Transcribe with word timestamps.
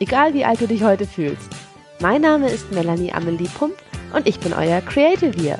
egal 0.00 0.34
wie 0.34 0.44
alt 0.44 0.60
du 0.60 0.66
dich 0.66 0.82
heute 0.82 1.06
fühlst. 1.06 1.48
Mein 2.00 2.22
Name 2.22 2.50
ist 2.50 2.72
Melanie 2.72 3.12
Amelie 3.12 3.48
Pump 3.48 3.74
und 4.12 4.26
ich 4.26 4.38
bin 4.40 4.52
euer 4.52 4.80
Creative 4.80 5.32
hier. 5.32 5.58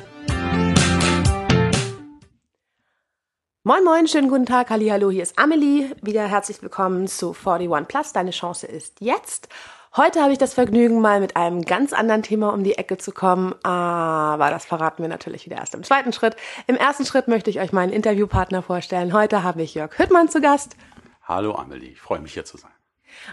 Moin 3.63 3.83
Moin, 3.83 4.07
schönen 4.07 4.29
guten 4.29 4.45
Tag, 4.45 4.69
hallo, 4.69 5.11
hier 5.11 5.23
ist 5.23 5.37
Amelie. 5.37 5.91
Wieder 6.01 6.25
herzlich 6.25 6.61
willkommen 6.61 7.07
zu 7.07 7.35
41 7.35 7.87
Plus. 7.87 8.13
Deine 8.13 8.31
Chance 8.31 8.65
ist 8.65 9.01
jetzt. 9.01 9.49
Heute 9.97 10.21
habe 10.21 10.31
ich 10.31 10.37
das 10.37 10.53
Vergnügen, 10.53 11.01
mal 11.01 11.19
mit 11.19 11.35
einem 11.35 11.63
ganz 11.63 11.91
anderen 11.91 12.21
Thema 12.21 12.53
um 12.53 12.63
die 12.63 12.77
Ecke 12.77 12.97
zu 12.97 13.11
kommen, 13.11 13.55
aber 13.63 14.51
das 14.51 14.63
verraten 14.63 15.01
wir 15.01 15.09
natürlich 15.09 15.45
wieder 15.47 15.57
erst 15.57 15.73
im 15.73 15.83
zweiten 15.83 16.13
Schritt. 16.13 16.35
Im 16.67 16.75
ersten 16.75 17.05
Schritt 17.05 17.27
möchte 17.27 17.49
ich 17.49 17.59
euch 17.59 17.73
meinen 17.73 17.91
Interviewpartner 17.91 18.61
vorstellen. 18.61 19.11
Heute 19.11 19.43
habe 19.43 19.63
ich 19.63 19.73
Jörg 19.73 19.97
Hüttmann 19.97 20.29
zu 20.29 20.39
Gast. 20.39 20.77
Hallo 21.23 21.55
Amelie, 21.55 21.89
ich 21.89 21.99
freue 21.99 22.19
mich 22.19 22.33
hier 22.33 22.45
zu 22.45 22.57
sein. 22.57 22.76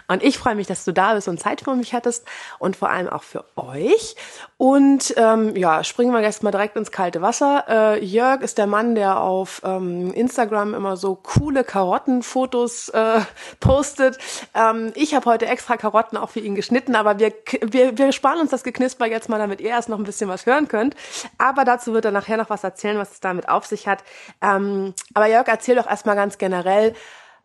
Und 0.07 0.23
ich 0.23 0.37
freue 0.37 0.55
mich, 0.55 0.67
dass 0.67 0.85
du 0.85 0.91
da 0.91 1.13
bist 1.13 1.27
und 1.27 1.39
Zeit 1.39 1.61
für 1.61 1.75
mich 1.75 1.93
hattest 1.93 2.25
und 2.59 2.75
vor 2.75 2.89
allem 2.89 3.09
auch 3.09 3.23
für 3.23 3.45
euch. 3.55 4.15
Und 4.57 5.13
ähm, 5.17 5.55
ja, 5.55 5.83
springen 5.83 6.13
wir 6.13 6.21
jetzt 6.21 6.43
mal 6.43 6.51
direkt 6.51 6.75
ins 6.75 6.91
kalte 6.91 7.21
Wasser. 7.21 7.65
Äh, 7.67 8.03
Jörg 8.03 8.41
ist 8.41 8.57
der 8.57 8.67
Mann, 8.67 8.95
der 8.95 9.21
auf 9.21 9.61
ähm, 9.63 10.13
Instagram 10.13 10.73
immer 10.73 10.97
so 10.97 11.15
coole 11.15 11.63
Karottenfotos 11.63 12.89
äh, 12.89 13.21
postet. 13.59 14.17
Ähm, 14.53 14.91
ich 14.95 15.13
habe 15.15 15.25
heute 15.25 15.47
extra 15.47 15.77
Karotten 15.77 16.17
auch 16.17 16.29
für 16.29 16.39
ihn 16.39 16.55
geschnitten, 16.55 16.95
aber 16.95 17.19
wir, 17.19 17.33
wir, 17.61 17.97
wir 17.97 18.11
sparen 18.11 18.39
uns 18.39 18.51
das 18.51 18.63
Geknisper 18.63 19.05
jetzt 19.07 19.29
mal, 19.29 19.39
damit 19.39 19.61
ihr 19.61 19.69
erst 19.69 19.89
noch 19.89 19.97
ein 19.97 20.03
bisschen 20.03 20.29
was 20.29 20.45
hören 20.45 20.67
könnt. 20.67 20.95
Aber 21.37 21.65
dazu 21.65 21.93
wird 21.93 22.05
er 22.05 22.11
nachher 22.11 22.37
noch 22.37 22.49
was 22.49 22.63
erzählen, 22.63 22.97
was 22.97 23.11
es 23.11 23.19
damit 23.19 23.49
auf 23.49 23.65
sich 23.65 23.87
hat. 23.87 24.03
Ähm, 24.41 24.93
aber 25.13 25.27
Jörg, 25.27 25.47
erzähl 25.47 25.75
doch 25.75 25.87
erstmal 25.87 26.15
ganz 26.15 26.37
generell, 26.37 26.93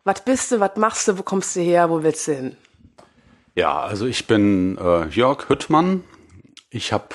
was 0.03 0.23
bist 0.25 0.51
du, 0.51 0.59
was 0.59 0.75
machst 0.77 1.07
du, 1.07 1.17
wo 1.17 1.23
kommst 1.23 1.55
du 1.55 1.61
her, 1.61 1.89
wo 1.89 2.03
willst 2.03 2.27
du 2.27 2.35
hin? 2.35 2.57
Ja, 3.55 3.81
also 3.81 4.05
ich 4.05 4.27
bin 4.27 4.77
äh, 4.77 5.07
Jörg 5.07 5.49
Hüttmann. 5.49 6.03
Ich 6.69 6.93
habe 6.93 7.09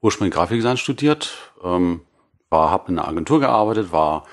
ursprünglich 0.00 0.34
Grafikdesign 0.34 0.76
studiert, 0.76 1.52
ähm, 1.62 2.00
habe 2.50 2.90
in 2.90 2.98
einer 2.98 3.08
Agentur 3.08 3.40
gearbeitet, 3.40 3.92
war, 3.92 4.26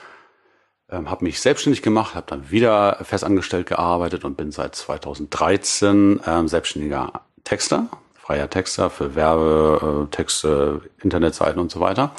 ähm, 0.89 1.09
habe 1.09 1.25
mich 1.25 1.39
selbstständig 1.41 1.81
gemacht, 1.81 2.15
habe 2.15 2.25
dann 2.27 2.49
wieder 2.49 2.97
festangestellt 3.03 3.67
gearbeitet 3.67 4.23
und 4.23 4.37
bin 4.37 4.51
seit 4.51 4.75
2013 4.75 6.21
ähm, 6.25 6.47
selbstständiger 6.47 7.21
Texter, 7.43 7.87
freier 8.15 8.49
Texter 8.49 8.89
für 8.89 9.15
Werbetexte, 9.15 10.81
äh, 10.83 11.03
Internetseiten 11.03 11.59
und 11.59 11.71
so 11.71 11.79
weiter. 11.79 12.11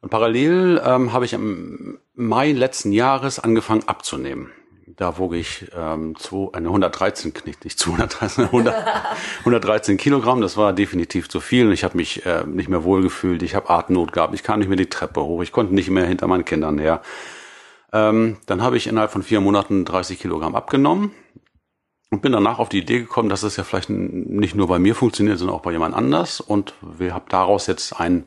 Und 0.00 0.10
parallel 0.10 0.80
ähm, 0.84 1.12
habe 1.12 1.24
ich 1.24 1.32
im 1.32 1.98
Mai 2.14 2.52
letzten 2.52 2.92
Jahres 2.92 3.38
angefangen 3.38 3.86
abzunehmen 3.86 4.52
da 4.98 5.16
wog 5.16 5.34
ich 5.34 5.70
ähm, 5.76 6.16
zwei, 6.18 6.52
eine 6.52 6.66
113, 6.66 7.32
nicht, 7.46 7.64
nicht 7.64 7.78
213, 7.78 8.46
100, 8.46 8.74
113 9.38 9.96
Kilogramm. 9.96 10.40
Das 10.40 10.56
war 10.56 10.72
definitiv 10.72 11.28
zu 11.28 11.38
viel. 11.40 11.66
Und 11.66 11.72
ich 11.72 11.84
habe 11.84 11.96
mich 11.96 12.26
äh, 12.26 12.44
nicht 12.44 12.68
mehr 12.68 12.82
wohlgefühlt. 12.82 13.44
Ich 13.44 13.54
habe 13.54 13.70
Atemnot 13.70 14.12
gehabt. 14.12 14.34
Ich 14.34 14.42
kam 14.42 14.58
nicht 14.58 14.66
mehr 14.66 14.76
die 14.76 14.88
Treppe 14.88 15.22
hoch. 15.22 15.40
Ich 15.42 15.52
konnte 15.52 15.72
nicht 15.72 15.88
mehr 15.88 16.04
hinter 16.04 16.26
meinen 16.26 16.44
Kindern 16.44 16.78
her. 16.78 17.00
Ähm, 17.92 18.38
dann 18.46 18.60
habe 18.60 18.76
ich 18.76 18.88
innerhalb 18.88 19.12
von 19.12 19.22
vier 19.22 19.40
Monaten 19.40 19.84
30 19.84 20.18
Kilogramm 20.18 20.56
abgenommen 20.56 21.12
und 22.10 22.20
bin 22.20 22.32
danach 22.32 22.58
auf 22.58 22.68
die 22.68 22.78
Idee 22.78 22.98
gekommen, 22.98 23.28
dass 23.28 23.44
es 23.44 23.56
ja 23.56 23.62
vielleicht 23.62 23.90
nicht 23.90 24.56
nur 24.56 24.66
bei 24.66 24.80
mir 24.80 24.96
funktioniert, 24.96 25.38
sondern 25.38 25.56
auch 25.56 25.62
bei 25.62 25.70
jemand 25.70 25.94
anders. 25.94 26.40
Und 26.40 26.74
wir 26.82 27.14
haben 27.14 27.26
daraus 27.28 27.68
jetzt 27.68 28.00
ein 28.00 28.26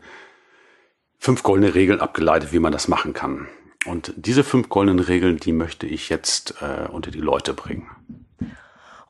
fünf 1.20 1.44
goldene 1.44 1.76
Regeln 1.76 2.00
abgeleitet, 2.00 2.54
wie 2.54 2.60
man 2.60 2.72
das 2.72 2.88
machen 2.88 3.12
kann. 3.12 3.50
Und 3.86 4.14
diese 4.16 4.44
fünf 4.44 4.70
goldenen 4.70 5.04
Regeln, 5.04 5.38
die 5.38 5.54
möchte 5.54 5.88
ich 5.88 6.10
jetzt 6.10 6.56
äh, 6.62 6.88
unter 6.90 7.10
die 7.12 7.20
Leute 7.20 7.54
bringen. 7.54 7.90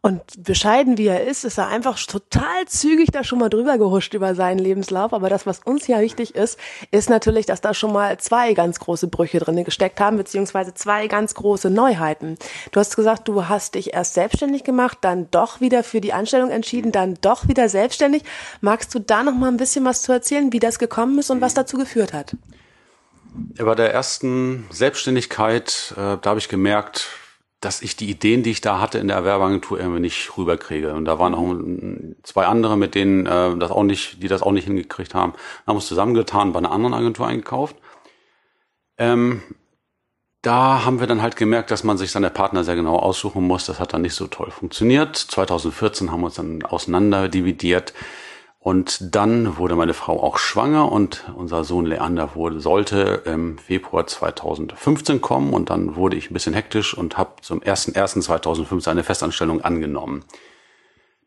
Und 0.04 0.44
bescheiden 0.44 0.98
wie 0.98 1.06
er 1.06 1.28
ist, 1.28 1.46
ist 1.46 1.60
er 1.60 1.68
einfach 1.68 2.00
total 2.04 2.66
zügig 2.66 3.10
da 3.12 3.24
schon 3.24 3.38
mal 3.38 3.50
drüber 3.50 3.78
gehuscht 3.78 4.16
über 4.16 4.34
seinen 4.34 4.58
Lebenslauf. 4.58 5.14
Aber 5.14 5.30
das, 5.30 5.46
was 5.46 5.60
uns 5.60 5.86
ja 5.86 6.02
wichtig 6.02 6.34
ist, 6.34 6.58
ist 6.90 7.12
natürlich, 7.12 7.46
dass 7.46 7.62
da 7.62 7.76
schon 7.76 7.94
mal 7.94 8.18
zwei 8.18 8.56
ganz 8.56 8.80
große 8.80 9.10
Brüche 9.10 9.38
drin 9.38 9.64
gesteckt 9.64 10.00
haben, 10.00 10.18
beziehungsweise 10.18 10.74
zwei 10.74 11.06
ganz 11.06 11.36
große 11.36 11.70
Neuheiten. 11.70 12.38
Du 12.72 12.80
hast 12.80 12.96
gesagt, 12.96 13.28
du 13.28 13.48
hast 13.48 13.76
dich 13.76 13.94
erst 13.94 14.16
selbstständig 14.16 14.64
gemacht, 14.64 14.98
dann 15.02 15.30
doch 15.30 15.62
wieder 15.62 15.84
für 15.84 16.02
die 16.02 16.14
Anstellung 16.14 16.50
entschieden, 16.50 16.92
dann 16.92 17.20
doch 17.22 17.48
wieder 17.48 17.70
selbstständig. 17.70 18.24
Magst 18.60 18.96
du 18.96 19.00
da 19.00 19.22
noch 19.22 19.36
mal 19.36 19.50
ein 19.50 19.58
bisschen 19.58 19.86
was 19.86 20.02
zu 20.02 20.12
erzählen, 20.12 20.52
wie 20.52 20.60
das 20.60 20.80
gekommen 20.80 21.20
ist 21.20 21.30
und 21.30 21.42
was 21.42 21.54
dazu 21.54 21.78
geführt 21.78 22.12
hat? 22.12 22.36
Bei 23.34 23.76
der 23.76 23.94
ersten 23.94 24.66
Selbstständigkeit, 24.72 25.94
äh, 25.96 26.18
da 26.22 26.22
habe 26.26 26.40
ich 26.40 26.50
gemerkt, 26.50 27.08
dass 27.62 27.82
ich 27.82 27.96
die 27.96 28.10
Ideen, 28.10 28.44
die 28.44 28.52
ich 28.52 28.62
da 28.62 28.82
hatte 28.82 28.98
in 28.98 29.08
der 29.08 29.24
Werbeagentur 29.24 29.80
irgendwie 29.80 30.00
nicht 30.00 30.36
rüberkriege. 30.38 30.94
Und 30.94 31.06
da 31.06 31.20
waren 31.20 31.36
auch 31.36 31.56
zwei 32.24 32.48
andere, 32.48 32.76
mit 32.76 32.96
denen 32.96 33.28
äh, 33.28 33.56
das 33.58 33.72
auch 33.72 33.84
nicht, 33.84 34.22
die 34.22 34.28
das 34.28 34.42
auch 34.42 34.52
nicht 34.52 34.66
hingekriegt 34.66 35.14
haben. 35.14 35.34
Dann 35.34 35.42
haben 35.68 35.74
wir 35.74 35.76
uns 35.76 35.88
zusammengetan, 35.88 36.54
bei 36.54 36.60
einer 36.60 36.72
anderen 36.72 36.96
Agentur 36.96 37.28
eingekauft. 37.28 37.76
Ähm, 38.98 39.44
da 40.42 40.86
haben 40.86 41.00
wir 41.00 41.06
dann 41.06 41.22
halt 41.22 41.36
gemerkt, 41.36 41.70
dass 41.70 41.84
man 41.84 42.00
sich 42.00 42.12
seine 42.12 42.32
Partner 42.32 42.64
sehr 42.64 42.76
genau 42.76 42.98
aussuchen 42.98 43.46
muss. 43.46 43.68
Das 43.68 43.80
hat 43.80 43.94
dann 43.94 44.02
nicht 44.02 44.16
so 44.16 44.26
toll 44.26 44.50
funktioniert. 44.50 45.16
2014 45.16 46.12
haben 46.12 46.22
wir 46.22 46.26
uns 46.26 46.36
dann 46.36 46.64
auseinander 46.64 47.30
dividiert. 47.30 47.94
Und 48.64 49.16
dann 49.16 49.58
wurde 49.58 49.76
meine 49.76 49.96
Frau 49.96 50.22
auch 50.22 50.38
schwanger 50.38 50.92
und 50.92 51.26
unser 51.36 51.64
Sohn 51.64 51.88
Leander 51.88 52.36
wurde, 52.36 52.60
sollte 52.60 53.24
im 53.26 53.58
Februar 53.58 54.06
2015 54.06 55.20
kommen 55.20 55.52
und 55.54 55.72
dann 55.72 55.96
wurde 55.96 56.16
ich 56.16 56.30
ein 56.30 56.36
bisschen 56.36 56.54
hektisch 56.54 56.96
und 56.96 57.18
habe 57.18 57.42
zum 57.42 57.62
01.01.2015 57.62 58.88
eine 58.88 59.04
Festanstellung 59.04 59.62
angenommen. 59.62 60.26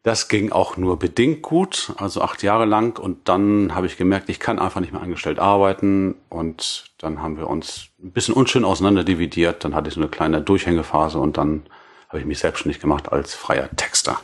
Das 0.05 0.29
ging 0.29 0.53
auch 0.53 0.77
nur 0.77 0.97
bedingt 0.97 1.43
gut, 1.43 1.93
also 1.97 2.23
acht 2.23 2.45
Jahre 2.45 2.67
lang 2.67 3.01
und 3.01 3.29
dann 3.29 3.75
habe 3.75 3.87
ich 3.87 3.97
gemerkt, 3.97 4.29
ich 4.29 4.39
kann 4.39 4.61
einfach 4.61 4.81
nicht 4.81 4.93
mehr 4.93 5.03
angestellt 5.03 5.41
arbeiten 5.41 6.15
und 6.29 6.93
dann 6.99 7.21
haben 7.21 7.37
wir 7.37 7.49
uns 7.49 7.89
ein 8.01 8.13
bisschen 8.13 8.35
unschön 8.35 8.65
auseinanderdividiert, 8.65 9.65
dann 9.65 9.75
hatte 9.75 9.89
ich 9.89 9.95
so 9.95 10.01
eine 10.01 10.09
kleine 10.09 10.41
Durchhängephase 10.41 11.19
und 11.19 11.37
dann 11.37 11.65
habe 12.11 12.21
ich 12.21 12.27
mich 12.27 12.39
selbstständig 12.39 12.81
gemacht 12.81 13.11
als 13.11 13.35
freier 13.35 13.69
Texter. 13.75 14.21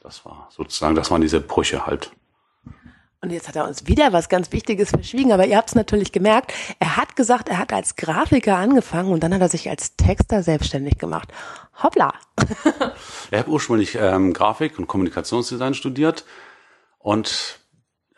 Das 0.00 0.24
war 0.24 0.48
sozusagen, 0.50 0.94
das 0.94 1.10
waren 1.10 1.20
diese 1.20 1.42
Brüche 1.42 1.84
halt. 1.84 2.12
Und 3.22 3.32
jetzt 3.32 3.48
hat 3.48 3.56
er 3.56 3.68
uns 3.68 3.86
wieder 3.86 4.14
was 4.14 4.30
ganz 4.30 4.50
Wichtiges 4.50 4.90
verschwiegen, 4.90 5.32
aber 5.32 5.46
ihr 5.46 5.58
habt 5.58 5.68
es 5.68 5.74
natürlich 5.74 6.10
gemerkt. 6.10 6.54
Er 6.78 6.96
hat 6.96 7.16
gesagt, 7.16 7.50
er 7.50 7.58
hat 7.58 7.70
als 7.70 7.96
Grafiker 7.96 8.56
angefangen 8.56 9.12
und 9.12 9.22
dann 9.22 9.34
hat 9.34 9.42
er 9.42 9.50
sich 9.50 9.68
als 9.68 9.94
Texter 9.96 10.42
selbstständig 10.42 10.96
gemacht. 10.96 11.28
Hoppla. 11.82 12.14
ich 13.30 13.38
habe 13.38 13.50
ursprünglich 13.50 13.98
ähm, 14.00 14.32
Grafik 14.32 14.78
und 14.78 14.86
Kommunikationsdesign 14.86 15.74
studiert 15.74 16.24
und 16.98 17.60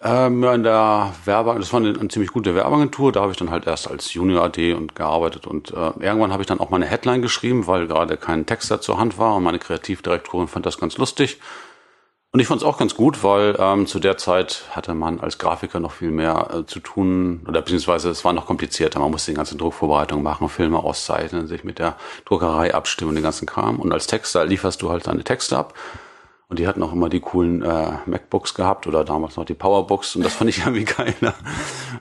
ähm, 0.02 0.44
in 0.44 0.62
der 0.62 1.12
Werbe, 1.24 1.56
das 1.58 1.72
war 1.72 1.80
eine, 1.80 1.98
eine, 1.98 2.08
ziemlich 2.08 2.30
gute 2.30 2.54
Werbeagentur, 2.54 3.10
da 3.10 3.22
habe 3.22 3.32
ich 3.32 3.38
dann 3.38 3.50
halt 3.50 3.66
erst 3.66 3.90
als 3.90 4.14
Junior 4.14 4.44
AD 4.44 4.74
und 4.74 4.94
gearbeitet 4.94 5.48
und 5.48 5.72
äh, 5.72 5.90
irgendwann 5.98 6.32
habe 6.32 6.42
ich 6.42 6.48
dann 6.48 6.60
auch 6.60 6.70
meine 6.70 6.86
Headline 6.86 7.22
geschrieben, 7.22 7.66
weil 7.66 7.88
gerade 7.88 8.16
kein 8.16 8.46
Texter 8.46 8.80
zur 8.80 8.98
Hand 8.98 9.19
war 9.19 9.34
und 9.34 9.42
meine 9.42 9.58
Kreativdirektorin 9.58 10.46
fand 10.46 10.64
das 10.64 10.78
ganz 10.78 10.96
lustig 10.96 11.40
und 12.32 12.40
ich 12.40 12.46
fand 12.46 12.62
es 12.62 12.67
auch 12.67 12.79
ganz 12.79 12.94
gut, 12.94 13.23
weil 13.23 13.56
ähm, 13.58 13.87
zu 13.87 13.99
der 13.99 14.17
Zeit 14.17 14.64
hatte 14.70 14.94
man 14.94 15.20
als 15.20 15.37
Grafiker 15.37 15.81
noch 15.81 15.93
viel 15.93 16.11
mehr 16.11 16.49
äh, 16.50 16.67
zu 16.67 16.81
tun, 16.81 17.44
oder 17.46 17.61
beziehungsweise 17.61 18.08
es 18.08 18.25
war 18.25 18.32
noch 18.32 18.46
komplizierter. 18.46 19.00
Man 19.00 19.11
musste 19.11 19.32
die 19.32 19.37
ganze 19.37 19.56
Druckvorbereitung 19.56 20.23
machen, 20.23 20.49
Filme 20.49 20.79
auszeichnen, 20.79 21.46
sich 21.46 21.62
mit 21.62 21.79
der 21.79 21.96
Druckerei 22.25 22.75
abstimmen, 22.75 23.14
den 23.14 23.23
ganzen 23.23 23.44
Kram. 23.44 23.79
Und 23.79 23.93
als 23.93 24.06
Texter 24.06 24.46
lieferst 24.46 24.81
du 24.81 24.88
halt 24.88 25.06
deine 25.06 25.25
Texte 25.25 25.58
ab. 25.58 25.75
Und 26.49 26.58
die 26.58 26.67
hatten 26.67 26.82
auch 26.82 26.93
immer 26.93 27.11
die 27.11 27.20
coolen 27.20 27.62
äh, 27.62 27.93
MacBooks 28.06 28.55
gehabt 28.55 28.87
oder 28.87 29.05
damals 29.05 29.37
noch 29.37 29.44
die 29.44 29.55
Powerbooks 29.55 30.17
und 30.17 30.23
das 30.23 30.34
fand 30.34 30.50
ich 30.50 30.58
irgendwie 30.67 30.84
geiler. 30.84 31.34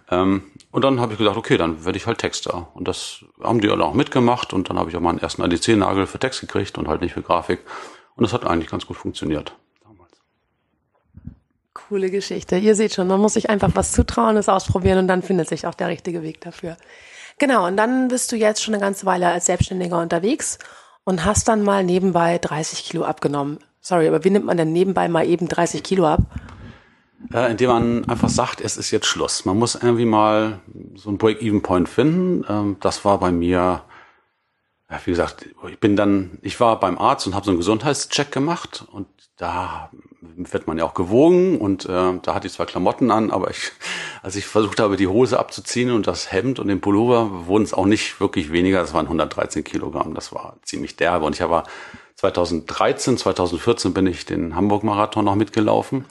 ähm, 0.09 0.43
und 0.71 0.83
dann 0.83 1.01
habe 1.01 1.11
ich 1.11 1.19
gesagt, 1.19 1.37
okay, 1.37 1.57
dann 1.57 1.83
werde 1.83 1.97
ich 1.97 2.07
halt 2.07 2.19
Texter. 2.19 2.69
Und 2.73 2.87
das 2.87 3.25
haben 3.43 3.59
die 3.59 3.69
alle 3.69 3.83
auch 3.83 3.93
mitgemacht 3.93 4.53
und 4.53 4.69
dann 4.69 4.79
habe 4.79 4.89
ich 4.89 4.95
auch 4.95 5.01
meinen 5.01 5.19
ersten 5.19 5.41
ADC-Nagel 5.41 6.07
für 6.07 6.19
Text 6.19 6.39
gekriegt 6.39 6.77
und 6.77 6.87
halt 6.87 7.01
nicht 7.01 7.13
für 7.13 7.21
Grafik. 7.21 7.59
Und 8.15 8.23
das 8.23 8.31
hat 8.31 8.45
eigentlich 8.45 8.69
ganz 8.69 8.85
gut 8.85 8.95
funktioniert. 8.95 9.55
Coole 11.91 12.09
Geschichte. 12.09 12.55
Ihr 12.55 12.73
seht 12.73 12.93
schon, 12.93 13.09
man 13.09 13.19
muss 13.19 13.33
sich 13.33 13.49
einfach 13.49 13.71
was 13.73 13.91
zutrauen, 13.91 14.37
es 14.37 14.47
ausprobieren 14.47 14.99
und 14.99 15.07
dann 15.09 15.21
findet 15.21 15.49
sich 15.49 15.67
auch 15.67 15.73
der 15.73 15.89
richtige 15.89 16.23
Weg 16.23 16.39
dafür. 16.39 16.77
Genau, 17.37 17.67
und 17.67 17.75
dann 17.75 18.07
bist 18.07 18.31
du 18.31 18.37
jetzt 18.37 18.63
schon 18.63 18.73
eine 18.73 18.81
ganze 18.81 19.05
Weile 19.05 19.27
als 19.27 19.47
Selbstständiger 19.47 19.99
unterwegs 19.99 20.57
und 21.03 21.25
hast 21.25 21.49
dann 21.49 21.63
mal 21.63 21.83
nebenbei 21.83 22.37
30 22.37 22.85
Kilo 22.85 23.03
abgenommen. 23.03 23.59
Sorry, 23.81 24.07
aber 24.07 24.23
wie 24.23 24.29
nimmt 24.29 24.45
man 24.45 24.55
denn 24.55 24.71
nebenbei 24.71 25.09
mal 25.09 25.27
eben 25.27 25.49
30 25.49 25.83
Kilo 25.83 26.07
ab? 26.07 26.21
Äh, 27.33 27.51
indem 27.51 27.69
man 27.69 28.07
einfach 28.07 28.29
sagt, 28.29 28.61
es 28.61 28.77
ist 28.77 28.91
jetzt 28.91 29.07
Schluss. 29.07 29.43
Man 29.43 29.59
muss 29.59 29.75
irgendwie 29.75 30.05
mal 30.05 30.61
so 30.95 31.09
einen 31.09 31.17
Break-Even-Point 31.17 31.89
finden. 31.89 32.45
Ähm, 32.47 32.77
das 32.79 33.03
war 33.03 33.19
bei 33.19 33.33
mir, 33.33 33.81
ja, 34.91 34.99
wie 35.05 35.11
gesagt, 35.11 35.47
ich 35.69 35.79
bin 35.79 35.95
dann, 35.95 36.37
ich 36.41 36.59
war 36.59 36.79
beim 36.79 36.97
Arzt 36.97 37.25
und 37.25 37.33
habe 37.33 37.45
so 37.45 37.51
einen 37.51 37.59
Gesundheitscheck 37.59 38.31
gemacht 38.31 38.85
und 38.91 39.07
da 39.37 39.89
wird 40.21 40.67
man 40.67 40.77
ja 40.77 40.85
auch 40.85 40.93
gewogen 40.93 41.57
und 41.57 41.85
äh, 41.85 42.19
da 42.21 42.35
hatte 42.35 42.47
ich 42.47 42.53
zwar 42.53 42.65
Klamotten 42.65 43.09
an, 43.09 43.31
aber 43.31 43.49
ich, 43.49 43.71
als 44.21 44.35
ich 44.35 44.45
versucht 44.45 44.79
habe, 44.79 44.97
die 44.97 45.07
Hose 45.07 45.39
abzuziehen 45.39 45.91
und 45.91 46.07
das 46.07 46.31
Hemd 46.31 46.59
und 46.59 46.67
den 46.67 46.81
Pullover, 46.81 47.47
wurden 47.47 47.63
es 47.63 47.73
auch 47.73 47.85
nicht 47.85 48.19
wirklich 48.19 48.51
weniger. 48.51 48.81
Das 48.81 48.93
waren 48.93 49.05
113 49.05 49.63
Kilogramm. 49.63 50.13
Das 50.13 50.33
war 50.33 50.57
ziemlich 50.63 50.95
derbe. 50.95 51.25
Und 51.25 51.35
ich 51.35 51.41
habe 51.41 51.63
2013, 52.15 53.17
2014 53.17 53.93
bin 53.93 54.05
ich 54.05 54.25
den 54.25 54.55
Hamburg-Marathon 54.55 55.25
noch 55.25 55.35
mitgelaufen. 55.35 56.05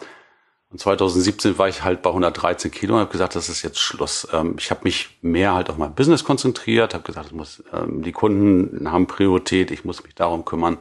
Und 0.71 0.79
2017 0.79 1.59
war 1.59 1.69
ich 1.69 1.83
halt 1.83 2.01
bei 2.01 2.11
113 2.11 2.71
Kilo 2.71 2.95
und 2.95 3.01
habe 3.01 3.11
gesagt, 3.11 3.35
das 3.35 3.49
ist 3.49 3.63
jetzt 3.63 3.81
Schluss. 3.81 4.29
Ähm, 4.33 4.55
ich 4.59 4.71
habe 4.71 4.83
mich 4.85 5.19
mehr 5.21 5.55
halt 5.55 5.69
auf 5.69 5.77
mein 5.77 5.95
Business 5.95 6.23
konzentriert, 6.23 6.95
habe 6.95 7.03
gesagt, 7.03 7.33
muss, 7.33 7.63
ähm, 7.73 8.03
die 8.03 8.13
Kunden 8.13 8.91
haben 8.91 9.09
Priorität, 9.09 9.73
ich 9.73 9.85
muss 9.85 10.05
mich 10.05 10.15
darum 10.15 10.45
kümmern. 10.45 10.79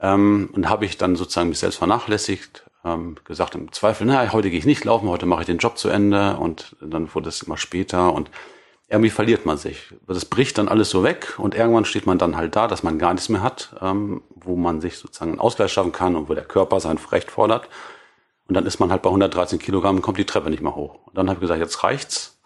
Ähm, 0.00 0.50
und 0.52 0.68
habe 0.68 0.84
ich 0.84 0.98
dann 0.98 1.14
sozusagen 1.14 1.48
mich 1.48 1.60
selbst 1.60 1.76
vernachlässigt, 1.76 2.64
ähm, 2.84 3.16
gesagt 3.24 3.54
im 3.54 3.70
Zweifel, 3.70 4.06
na, 4.08 4.32
heute 4.32 4.50
gehe 4.50 4.58
ich 4.58 4.66
nicht 4.66 4.84
laufen, 4.84 5.08
heute 5.08 5.26
mache 5.26 5.42
ich 5.42 5.46
den 5.46 5.58
Job 5.58 5.78
zu 5.78 5.88
Ende 5.88 6.36
und 6.36 6.76
dann 6.80 7.14
wurde 7.14 7.28
es 7.28 7.42
immer 7.42 7.56
später 7.56 8.12
und 8.12 8.30
irgendwie 8.88 9.10
verliert 9.10 9.46
man 9.46 9.56
sich. 9.56 9.94
Das 10.06 10.24
bricht 10.24 10.58
dann 10.58 10.68
alles 10.68 10.90
so 10.90 11.04
weg 11.04 11.34
und 11.38 11.54
irgendwann 11.54 11.84
steht 11.84 12.06
man 12.06 12.18
dann 12.18 12.36
halt 12.36 12.56
da, 12.56 12.66
dass 12.66 12.82
man 12.82 12.98
gar 12.98 13.14
nichts 13.14 13.28
mehr 13.28 13.42
hat, 13.42 13.74
ähm, 13.80 14.22
wo 14.34 14.56
man 14.56 14.80
sich 14.80 14.98
sozusagen 14.98 15.32
einen 15.32 15.40
Ausgleich 15.40 15.72
schaffen 15.72 15.92
kann 15.92 16.16
und 16.16 16.28
wo 16.28 16.34
der 16.34 16.44
Körper 16.44 16.80
sein 16.80 16.98
Recht 17.12 17.30
fordert. 17.30 17.68
Und 18.48 18.54
dann 18.54 18.66
ist 18.66 18.78
man 18.78 18.90
halt 18.90 19.02
bei 19.02 19.08
113 19.08 19.58
Kilogramm 19.58 19.96
und 19.96 20.02
kommt 20.02 20.18
die 20.18 20.24
Treppe 20.24 20.50
nicht 20.50 20.62
mehr 20.62 20.76
hoch. 20.76 21.00
Und 21.06 21.16
dann 21.18 21.28
habe 21.28 21.36
ich 21.36 21.40
gesagt, 21.40 21.60
jetzt 21.60 21.82
reicht's. 21.82 22.38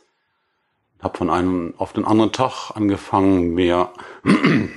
Habe 1.01 1.17
von 1.17 1.31
einem 1.31 1.75
auf 1.79 1.93
den 1.93 2.05
anderen 2.05 2.33
Tag 2.33 2.73
angefangen, 2.75 3.55
mehr 3.55 3.91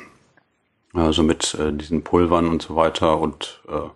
also 0.94 1.24
mit 1.24 1.54
äh, 1.56 1.74
diesen 1.74 2.04
Pulvern 2.04 2.48
und 2.48 2.62
so 2.62 2.76
weiter 2.76 3.20
und 3.20 3.62
äh, 3.68 3.90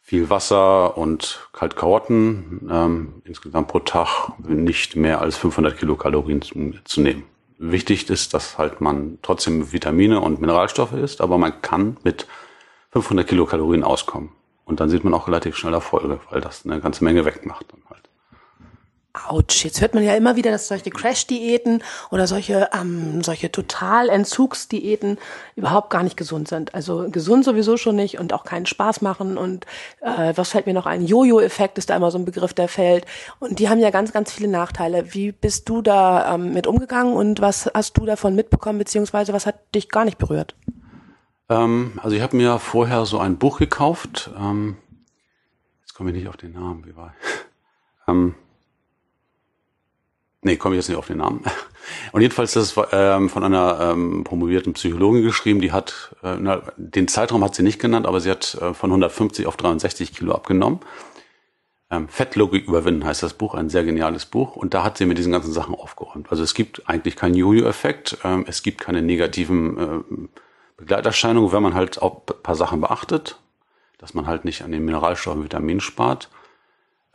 viel 0.00 0.30
Wasser 0.30 0.96
und 0.98 1.48
Kaltkarotten 1.52 2.68
ähm, 2.70 3.22
insgesamt 3.24 3.68
pro 3.68 3.78
Tag 3.78 4.32
nicht 4.46 4.96
mehr 4.96 5.20
als 5.20 5.36
500 5.36 5.78
Kilokalorien 5.78 6.42
zu, 6.42 6.74
zu, 6.84 7.00
nehmen. 7.00 7.24
Wichtig 7.58 8.10
ist, 8.10 8.34
dass 8.34 8.58
halt 8.58 8.80
man 8.80 9.18
trotzdem 9.22 9.72
Vitamine 9.72 10.20
und 10.20 10.40
Mineralstoffe 10.40 10.92
isst, 10.92 11.20
aber 11.20 11.38
man 11.38 11.62
kann 11.62 11.96
mit 12.02 12.26
500 12.90 13.26
Kilokalorien 13.26 13.84
auskommen. 13.84 14.30
Und 14.64 14.80
dann 14.80 14.88
sieht 14.88 15.04
man 15.04 15.14
auch 15.14 15.28
relativ 15.28 15.56
schnell 15.56 15.74
Erfolge, 15.74 16.20
weil 16.30 16.40
das 16.40 16.64
eine 16.64 16.80
ganze 16.80 17.04
Menge 17.04 17.24
wegmacht 17.24 17.66
dann 17.72 17.82
halt. 17.90 18.08
Autsch, 19.14 19.66
jetzt 19.66 19.82
hört 19.82 19.92
man 19.92 20.04
ja 20.04 20.14
immer 20.14 20.36
wieder, 20.36 20.50
dass 20.50 20.68
solche 20.68 20.88
Crash-Diäten 20.88 21.82
oder 22.10 22.26
solche, 22.26 22.70
ähm, 22.72 23.22
solche 23.22 23.52
Totalentzugsdiäten 23.52 25.18
überhaupt 25.54 25.90
gar 25.90 26.02
nicht 26.02 26.16
gesund 26.16 26.48
sind. 26.48 26.74
Also 26.74 27.10
gesund 27.10 27.44
sowieso 27.44 27.76
schon 27.76 27.94
nicht 27.94 28.18
und 28.18 28.32
auch 28.32 28.44
keinen 28.44 28.64
Spaß 28.64 29.02
machen. 29.02 29.36
Und 29.36 29.66
äh, 30.00 30.32
was 30.34 30.48
fällt 30.48 30.64
mir 30.64 30.72
noch 30.72 30.86
ein? 30.86 31.04
Jojo-Effekt 31.04 31.76
ist 31.76 31.90
da 31.90 31.96
immer 31.96 32.10
so 32.10 32.16
ein 32.16 32.24
Begriff, 32.24 32.54
der 32.54 32.68
fällt. 32.68 33.04
Und 33.38 33.58
die 33.58 33.68
haben 33.68 33.80
ja 33.80 33.90
ganz, 33.90 34.12
ganz 34.12 34.32
viele 34.32 34.48
Nachteile. 34.48 35.12
Wie 35.12 35.32
bist 35.32 35.68
du 35.68 35.82
da 35.82 36.34
ähm, 36.34 36.54
mit 36.54 36.66
umgegangen 36.66 37.12
und 37.12 37.42
was 37.42 37.70
hast 37.74 37.98
du 37.98 38.06
davon 38.06 38.34
mitbekommen, 38.34 38.78
beziehungsweise 38.78 39.34
was 39.34 39.44
hat 39.44 39.56
dich 39.74 39.90
gar 39.90 40.06
nicht 40.06 40.16
berührt? 40.16 40.54
Ähm, 41.52 41.92
also 42.02 42.16
ich 42.16 42.22
habe 42.22 42.36
mir 42.36 42.58
vorher 42.58 43.04
so 43.06 43.18
ein 43.18 43.36
Buch 43.38 43.58
gekauft. 43.58 44.30
Ähm, 44.38 44.76
jetzt 45.80 45.94
komme 45.94 46.10
ich 46.10 46.16
nicht 46.16 46.28
auf 46.28 46.36
den 46.36 46.52
Namen, 46.52 46.86
wie 46.86 46.96
war 46.96 47.14
ähm, 48.08 48.34
Nee, 50.44 50.56
komme 50.56 50.74
ich 50.74 50.80
jetzt 50.80 50.88
nicht 50.88 50.98
auf 50.98 51.06
den 51.06 51.18
Namen. 51.18 51.44
Und 52.12 52.20
jedenfalls 52.20 52.52
das 52.54 52.72
ist 52.72 52.86
ähm, 52.92 53.28
von 53.28 53.44
einer 53.44 53.78
ähm, 53.80 54.24
promovierten 54.24 54.72
Psychologin 54.72 55.22
geschrieben, 55.22 55.60
die 55.60 55.70
hat, 55.70 56.16
äh, 56.22 56.36
na, 56.38 56.62
den 56.76 57.06
Zeitraum 57.06 57.44
hat 57.44 57.54
sie 57.54 57.62
nicht 57.62 57.80
genannt, 57.80 58.06
aber 58.06 58.20
sie 58.20 58.30
hat 58.30 58.54
äh, 58.60 58.74
von 58.74 58.90
150 58.90 59.46
auf 59.46 59.56
63 59.56 60.12
Kilo 60.12 60.34
abgenommen. 60.34 60.80
Ähm, 61.92 62.08
Fettlogik 62.08 62.66
überwinden 62.66 63.04
heißt 63.04 63.22
das 63.22 63.34
Buch, 63.34 63.54
ein 63.54 63.68
sehr 63.68 63.84
geniales 63.84 64.26
Buch. 64.26 64.56
Und 64.56 64.74
da 64.74 64.82
hat 64.82 64.98
sie 64.98 65.06
mit 65.06 65.16
diesen 65.16 65.30
ganzen 65.30 65.52
Sachen 65.52 65.76
aufgeräumt. 65.76 66.28
Also 66.30 66.42
es 66.42 66.54
gibt 66.54 66.88
eigentlich 66.88 67.14
keinen 67.14 67.36
Jojo-Effekt, 67.36 68.18
ähm, 68.24 68.44
es 68.48 68.64
gibt 68.64 68.80
keine 68.80 69.00
negativen 69.00 69.78
äh, 69.78 70.28
Begleiterscheinungen, 70.82 71.52
wenn 71.52 71.62
man 71.62 71.74
halt 71.74 72.02
auch 72.02 72.22
ein 72.28 72.42
paar 72.42 72.56
Sachen 72.56 72.80
beachtet, 72.80 73.38
dass 73.98 74.14
man 74.14 74.26
halt 74.26 74.44
nicht 74.44 74.62
an 74.62 74.72
den 74.72 74.84
Mineralstoffen 74.84 75.40
und 75.40 75.44
Vitaminen 75.44 75.80
spart. 75.80 76.28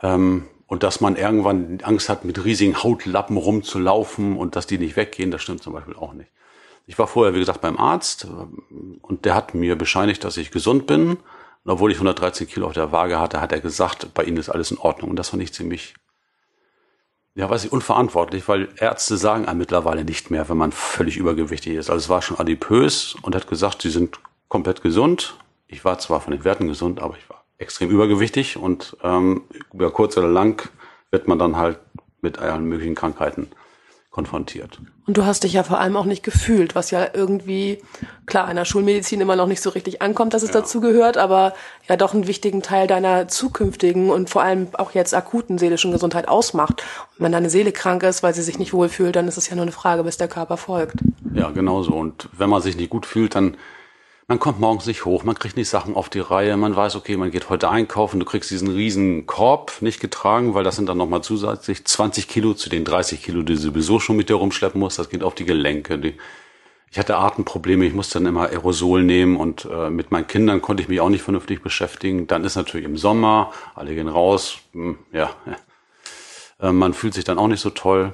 Ähm, 0.02 0.44
und 0.66 0.82
dass 0.82 1.00
man 1.00 1.16
irgendwann 1.16 1.80
Angst 1.82 2.08
hat, 2.08 2.24
mit 2.24 2.44
riesigen 2.44 2.82
Hautlappen 2.82 3.36
rumzulaufen 3.36 4.36
und 4.36 4.54
dass 4.54 4.66
die 4.66 4.78
nicht 4.78 4.96
weggehen, 4.96 5.30
das 5.30 5.42
stimmt 5.42 5.62
zum 5.62 5.72
Beispiel 5.72 5.96
auch 5.96 6.12
nicht. 6.12 6.30
Ich 6.86 6.98
war 6.98 7.06
vorher, 7.06 7.34
wie 7.34 7.38
gesagt, 7.38 7.60
beim 7.60 7.76
Arzt 7.76 8.24
äh, 8.24 8.28
und 9.02 9.26
der 9.26 9.34
hat 9.34 9.54
mir 9.54 9.76
bescheinigt, 9.76 10.24
dass 10.24 10.38
ich 10.38 10.50
gesund 10.50 10.86
bin. 10.86 11.18
Und 11.64 11.72
obwohl 11.72 11.90
ich 11.90 11.98
113 11.98 12.46
Kilo 12.48 12.66
auf 12.66 12.72
der 12.72 12.90
Waage 12.92 13.18
hatte, 13.18 13.42
hat 13.42 13.52
er 13.52 13.60
gesagt, 13.60 14.14
bei 14.14 14.24
Ihnen 14.24 14.38
ist 14.38 14.48
alles 14.48 14.70
in 14.70 14.78
Ordnung. 14.78 15.10
Und 15.10 15.16
das 15.16 15.28
fand 15.28 15.42
ich 15.42 15.52
ziemlich, 15.52 15.94
ja, 17.38 17.48
weiß 17.48 17.66
ich, 17.66 17.72
unverantwortlich, 17.72 18.48
weil 18.48 18.68
Ärzte 18.78 19.16
sagen 19.16 19.46
einem 19.46 19.60
mittlerweile 19.60 20.04
nicht 20.04 20.28
mehr, 20.28 20.48
wenn 20.48 20.56
man 20.56 20.72
völlig 20.72 21.16
übergewichtig 21.16 21.74
ist. 21.74 21.88
Also 21.88 22.04
es 22.04 22.08
war 22.08 22.20
schon 22.20 22.36
adipös 22.36 23.14
und 23.22 23.36
hat 23.36 23.46
gesagt, 23.46 23.80
Sie 23.80 23.90
sind 23.90 24.18
komplett 24.48 24.82
gesund. 24.82 25.36
Ich 25.68 25.84
war 25.84 26.00
zwar 26.00 26.20
von 26.20 26.32
den 26.32 26.42
Werten 26.42 26.66
gesund, 26.66 27.00
aber 27.00 27.16
ich 27.16 27.30
war 27.30 27.44
extrem 27.58 27.90
übergewichtig 27.90 28.56
und 28.56 28.96
ähm, 29.04 29.42
über 29.72 29.92
kurz 29.92 30.16
oder 30.18 30.26
lang 30.26 30.68
wird 31.12 31.28
man 31.28 31.38
dann 31.38 31.56
halt 31.56 31.78
mit 32.22 32.40
allen 32.40 32.64
möglichen 32.64 32.96
Krankheiten 32.96 33.46
konfrontiert. 34.18 34.80
Und 35.06 35.16
du 35.16 35.24
hast 35.24 35.44
dich 35.44 35.52
ja 35.52 35.62
vor 35.62 35.78
allem 35.78 35.96
auch 35.96 36.04
nicht 36.04 36.24
gefühlt, 36.24 36.74
was 36.74 36.90
ja 36.90 37.06
irgendwie, 37.14 37.80
klar, 38.26 38.50
in 38.50 38.56
der 38.56 38.64
Schulmedizin 38.64 39.20
immer 39.20 39.36
noch 39.36 39.46
nicht 39.46 39.62
so 39.62 39.70
richtig 39.70 40.02
ankommt, 40.02 40.34
dass 40.34 40.42
es 40.42 40.48
ja. 40.48 40.60
dazu 40.60 40.80
gehört, 40.80 41.16
aber 41.16 41.54
ja 41.88 41.96
doch 41.96 42.14
einen 42.14 42.26
wichtigen 42.26 42.60
Teil 42.60 42.88
deiner 42.88 43.28
zukünftigen 43.28 44.10
und 44.10 44.28
vor 44.28 44.42
allem 44.42 44.66
auch 44.72 44.90
jetzt 44.90 45.14
akuten 45.14 45.56
seelischen 45.56 45.92
Gesundheit 45.92 46.26
ausmacht. 46.26 46.82
Und 47.16 47.26
wenn 47.26 47.30
deine 47.30 47.48
Seele 47.48 47.70
krank 47.70 48.02
ist, 48.02 48.24
weil 48.24 48.34
sie 48.34 48.42
sich 48.42 48.58
nicht 48.58 48.72
wohlfühlt, 48.72 49.14
dann 49.14 49.28
ist 49.28 49.38
es 49.38 49.48
ja 49.48 49.54
nur 49.54 49.62
eine 49.62 49.70
Frage, 49.70 50.02
bis 50.02 50.16
der 50.16 50.26
Körper 50.26 50.56
folgt. 50.56 50.96
Ja, 51.32 51.50
genau 51.50 51.84
so. 51.84 51.92
Und 51.92 52.28
wenn 52.36 52.50
man 52.50 52.60
sich 52.60 52.76
nicht 52.76 52.90
gut 52.90 53.06
fühlt, 53.06 53.36
dann 53.36 53.56
man 54.28 54.38
kommt 54.38 54.60
morgens 54.60 54.84
nicht 54.84 55.06
hoch, 55.06 55.24
man 55.24 55.38
kriegt 55.38 55.56
nicht 55.56 55.70
Sachen 55.70 55.96
auf 55.96 56.10
die 56.10 56.20
Reihe, 56.20 56.58
man 56.58 56.76
weiß, 56.76 56.96
okay, 56.96 57.16
man 57.16 57.30
geht 57.30 57.48
heute 57.48 57.70
einkaufen, 57.70 58.20
du 58.20 58.26
kriegst 58.26 58.50
diesen 58.50 58.68
riesen 58.68 59.26
Korb 59.26 59.80
nicht 59.80 60.00
getragen, 60.00 60.52
weil 60.52 60.64
das 60.64 60.76
sind 60.76 60.86
dann 60.86 60.98
nochmal 60.98 61.22
zusätzlich 61.22 61.86
20 61.86 62.28
Kilo 62.28 62.52
zu 62.52 62.68
den 62.68 62.84
30 62.84 63.22
Kilo, 63.22 63.40
die 63.40 63.54
du 63.54 63.58
sowieso 63.58 64.00
schon 64.00 64.18
mit 64.18 64.28
dir 64.28 64.34
rumschleppen 64.34 64.78
musst, 64.78 64.98
das 64.98 65.08
geht 65.08 65.22
auf 65.22 65.34
die 65.34 65.46
Gelenke. 65.46 65.98
Die, 65.98 66.14
ich 66.90 66.98
hatte 66.98 67.16
Atemprobleme, 67.16 67.86
ich 67.86 67.94
musste 67.94 68.18
dann 68.18 68.26
immer 68.26 68.50
Aerosol 68.50 69.02
nehmen 69.02 69.38
und 69.38 69.64
äh, 69.64 69.88
mit 69.88 70.10
meinen 70.10 70.26
Kindern 70.26 70.60
konnte 70.60 70.82
ich 70.82 70.90
mich 70.90 71.00
auch 71.00 71.08
nicht 71.08 71.22
vernünftig 71.22 71.62
beschäftigen. 71.62 72.26
Dann 72.26 72.44
ist 72.44 72.56
natürlich 72.56 72.86
im 72.86 72.98
Sommer, 72.98 73.52
alle 73.74 73.94
gehen 73.94 74.08
raus, 74.08 74.58
hm, 74.72 74.98
ja, 75.10 75.30
äh, 76.60 76.70
man 76.70 76.92
fühlt 76.92 77.14
sich 77.14 77.24
dann 77.24 77.38
auch 77.38 77.48
nicht 77.48 77.60
so 77.60 77.70
toll 77.70 78.12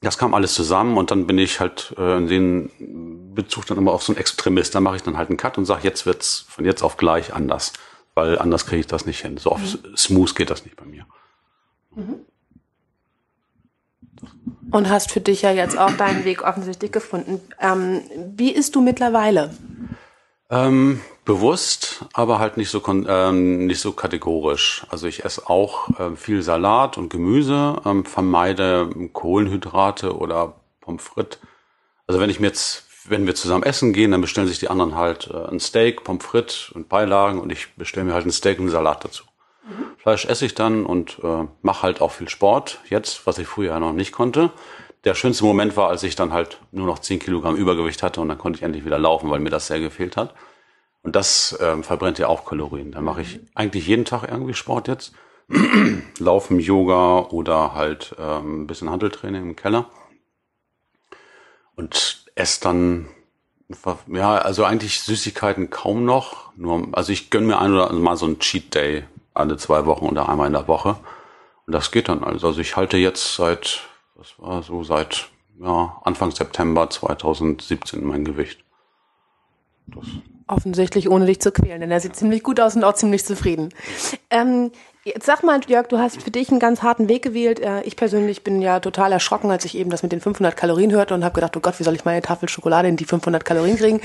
das 0.00 0.16
kam 0.16 0.34
alles 0.34 0.54
zusammen 0.54 0.96
und 0.96 1.10
dann 1.10 1.26
bin 1.26 1.38
ich 1.38 1.60
halt 1.60 1.94
äh, 1.98 2.16
in 2.16 2.26
den 2.26 3.34
Bezug 3.34 3.66
dann 3.66 3.76
immer 3.76 3.92
auf 3.92 4.02
so 4.02 4.12
einen 4.12 4.20
Extremist. 4.20 4.74
Da 4.74 4.80
mache 4.80 4.96
ich 4.96 5.02
dann 5.02 5.16
halt 5.16 5.28
einen 5.28 5.36
Cut 5.36 5.58
und 5.58 5.66
sage, 5.66 5.82
jetzt 5.84 6.06
wird's 6.06 6.46
von 6.48 6.64
jetzt 6.64 6.82
auf 6.82 6.96
gleich 6.96 7.34
anders, 7.34 7.74
weil 8.14 8.38
anders 8.38 8.64
kriege 8.64 8.80
ich 8.80 8.86
das 8.86 9.04
nicht 9.04 9.20
hin. 9.20 9.36
So 9.36 9.50
auf 9.50 9.60
mhm. 9.60 9.96
smooth 9.96 10.34
geht 10.34 10.50
das 10.50 10.64
nicht 10.64 10.76
bei 10.76 10.86
mir. 10.86 11.06
Mhm. 11.94 12.20
Und 14.70 14.88
hast 14.88 15.10
für 15.10 15.20
dich 15.20 15.42
ja 15.42 15.50
jetzt 15.50 15.76
auch 15.76 15.92
deinen 15.92 16.24
Weg 16.24 16.42
offensichtlich 16.42 16.92
gefunden. 16.92 17.40
Ähm, 17.60 18.02
wie 18.36 18.52
isst 18.52 18.76
du 18.76 18.80
mittlerweile? 18.80 19.54
Ähm, 20.50 21.00
bewusst, 21.24 22.06
aber 22.12 22.40
halt 22.40 22.56
nicht 22.56 22.70
so 22.70 22.82
ähm, 22.88 23.66
nicht 23.66 23.80
so 23.80 23.92
kategorisch. 23.92 24.84
Also 24.88 25.06
ich 25.06 25.24
esse 25.24 25.48
auch 25.48 25.88
äh, 25.98 26.16
viel 26.16 26.42
Salat 26.42 26.98
und 26.98 27.08
Gemüse, 27.08 27.80
ähm, 27.84 28.04
vermeide 28.04 28.90
Kohlenhydrate 29.12 30.16
oder 30.16 30.54
Pommes 30.80 31.02
frites. 31.02 31.38
Also 32.08 32.20
wenn 32.20 32.30
ich 32.30 32.40
mir 32.40 32.48
jetzt, 32.48 32.84
wenn 33.04 33.26
wir 33.26 33.36
zusammen 33.36 33.62
essen 33.62 33.92
gehen, 33.92 34.10
dann 34.10 34.20
bestellen 34.20 34.48
sich 34.48 34.58
die 34.58 34.68
anderen 34.68 34.96
halt 34.96 35.30
äh, 35.32 35.46
ein 35.48 35.60
Steak, 35.60 36.02
Pommes 36.02 36.24
frites 36.24 36.70
und 36.74 36.88
Beilagen 36.88 37.40
und 37.40 37.52
ich 37.52 37.72
bestelle 37.76 38.06
mir 38.06 38.14
halt 38.14 38.26
ein 38.26 38.32
Steak 38.32 38.58
und 38.58 38.64
einen 38.64 38.72
Salat 38.72 39.04
dazu. 39.04 39.22
Mhm. 39.62 39.84
Fleisch 39.98 40.24
esse 40.24 40.46
ich 40.46 40.56
dann 40.56 40.84
und 40.84 41.20
äh, 41.22 41.46
mache 41.62 41.82
halt 41.82 42.00
auch 42.00 42.10
viel 42.10 42.28
Sport 42.28 42.80
jetzt, 42.88 43.24
was 43.24 43.38
ich 43.38 43.46
früher 43.46 43.78
noch 43.78 43.92
nicht 43.92 44.10
konnte. 44.10 44.50
Der 45.04 45.14
schönste 45.14 45.44
Moment 45.44 45.76
war, 45.76 45.88
als 45.88 46.02
ich 46.02 46.14
dann 46.14 46.32
halt 46.32 46.58
nur 46.72 46.86
noch 46.86 46.98
10 46.98 47.18
Kilogramm 47.18 47.56
Übergewicht 47.56 48.02
hatte 48.02 48.20
und 48.20 48.28
dann 48.28 48.38
konnte 48.38 48.58
ich 48.58 48.62
endlich 48.62 48.84
wieder 48.84 48.98
laufen, 48.98 49.30
weil 49.30 49.40
mir 49.40 49.50
das 49.50 49.66
sehr 49.66 49.80
gefehlt 49.80 50.16
hat. 50.16 50.34
Und 51.02 51.16
das 51.16 51.58
ähm, 51.60 51.82
verbrennt 51.82 52.18
ja 52.18 52.28
auch 52.28 52.44
Kalorien. 52.44 52.92
Da 52.92 53.00
mache 53.00 53.22
ich 53.22 53.40
eigentlich 53.54 53.86
jeden 53.86 54.04
Tag 54.04 54.28
irgendwie 54.28 54.52
Sport 54.54 54.88
jetzt. 54.88 55.14
Laufen, 56.18 56.60
Yoga 56.60 57.20
oder 57.30 57.74
halt 57.74 58.14
ähm, 58.18 58.62
ein 58.62 58.66
bisschen 58.66 58.90
Handeltraining 58.90 59.42
im 59.42 59.56
Keller. 59.56 59.86
Und 61.74 62.26
esse 62.34 62.60
dann 62.60 63.08
Ja, 64.08 64.36
also 64.36 64.64
eigentlich 64.64 65.00
Süßigkeiten 65.00 65.70
kaum 65.70 66.04
noch. 66.04 66.52
Nur, 66.56 66.88
also 66.92 67.12
ich 67.12 67.30
gönn 67.30 67.46
mir 67.46 67.58
ein 67.58 67.72
oder 67.72 67.92
mal 67.92 68.16
so 68.16 68.26
ein 68.26 68.38
Cheat 68.38 68.74
Day 68.74 69.04
alle 69.32 69.56
zwei 69.56 69.86
Wochen 69.86 70.06
oder 70.06 70.28
einmal 70.28 70.48
in 70.48 70.52
der 70.52 70.68
Woche. 70.68 70.98
Und 71.66 71.72
das 71.72 71.90
geht 71.90 72.08
dann. 72.08 72.24
Also 72.24 72.58
ich 72.58 72.76
halte 72.76 72.96
jetzt 72.96 73.36
seit, 73.36 73.88
das 74.20 74.38
war 74.38 74.62
so 74.62 74.84
seit 74.84 75.30
ja, 75.58 75.98
Anfang 76.04 76.30
September 76.30 76.90
2017 76.90 78.04
mein 78.04 78.22
Gewicht. 78.22 78.62
Das 79.86 80.04
Offensichtlich 80.50 81.08
ohne 81.08 81.26
dich 81.26 81.40
zu 81.40 81.52
quälen, 81.52 81.80
denn 81.80 81.90
er 81.90 82.00
sieht 82.00 82.16
ziemlich 82.16 82.42
gut 82.42 82.60
aus 82.60 82.74
und 82.74 82.82
auch 82.82 82.94
ziemlich 82.94 83.24
zufrieden. 83.24 83.68
Ähm, 84.30 84.72
Jetzt 85.02 85.24
sag 85.24 85.42
mal, 85.42 85.58
Jörg, 85.66 85.86
du 85.86 85.98
hast 85.98 86.22
für 86.22 86.30
dich 86.30 86.50
einen 86.50 86.60
ganz 86.60 86.82
harten 86.82 87.08
Weg 87.08 87.22
gewählt. 87.22 87.58
Äh, 87.58 87.80
ich 87.84 87.96
persönlich 87.96 88.44
bin 88.44 88.60
ja 88.60 88.80
total 88.80 89.12
erschrocken, 89.12 89.50
als 89.50 89.64
ich 89.64 89.74
eben 89.74 89.88
das 89.88 90.02
mit 90.02 90.12
den 90.12 90.20
500 90.20 90.54
Kalorien 90.54 90.92
hörte 90.92 91.14
und 91.14 91.24
habe 91.24 91.34
gedacht, 91.34 91.56
oh 91.56 91.60
Gott, 91.60 91.80
wie 91.80 91.84
soll 91.84 91.94
ich 91.94 92.04
meine 92.04 92.20
Tafel 92.20 92.50
Schokolade 92.50 92.86
in 92.86 92.96
die 92.96 93.06
500 93.06 93.42
Kalorien 93.42 93.78
kriegen? 93.78 94.02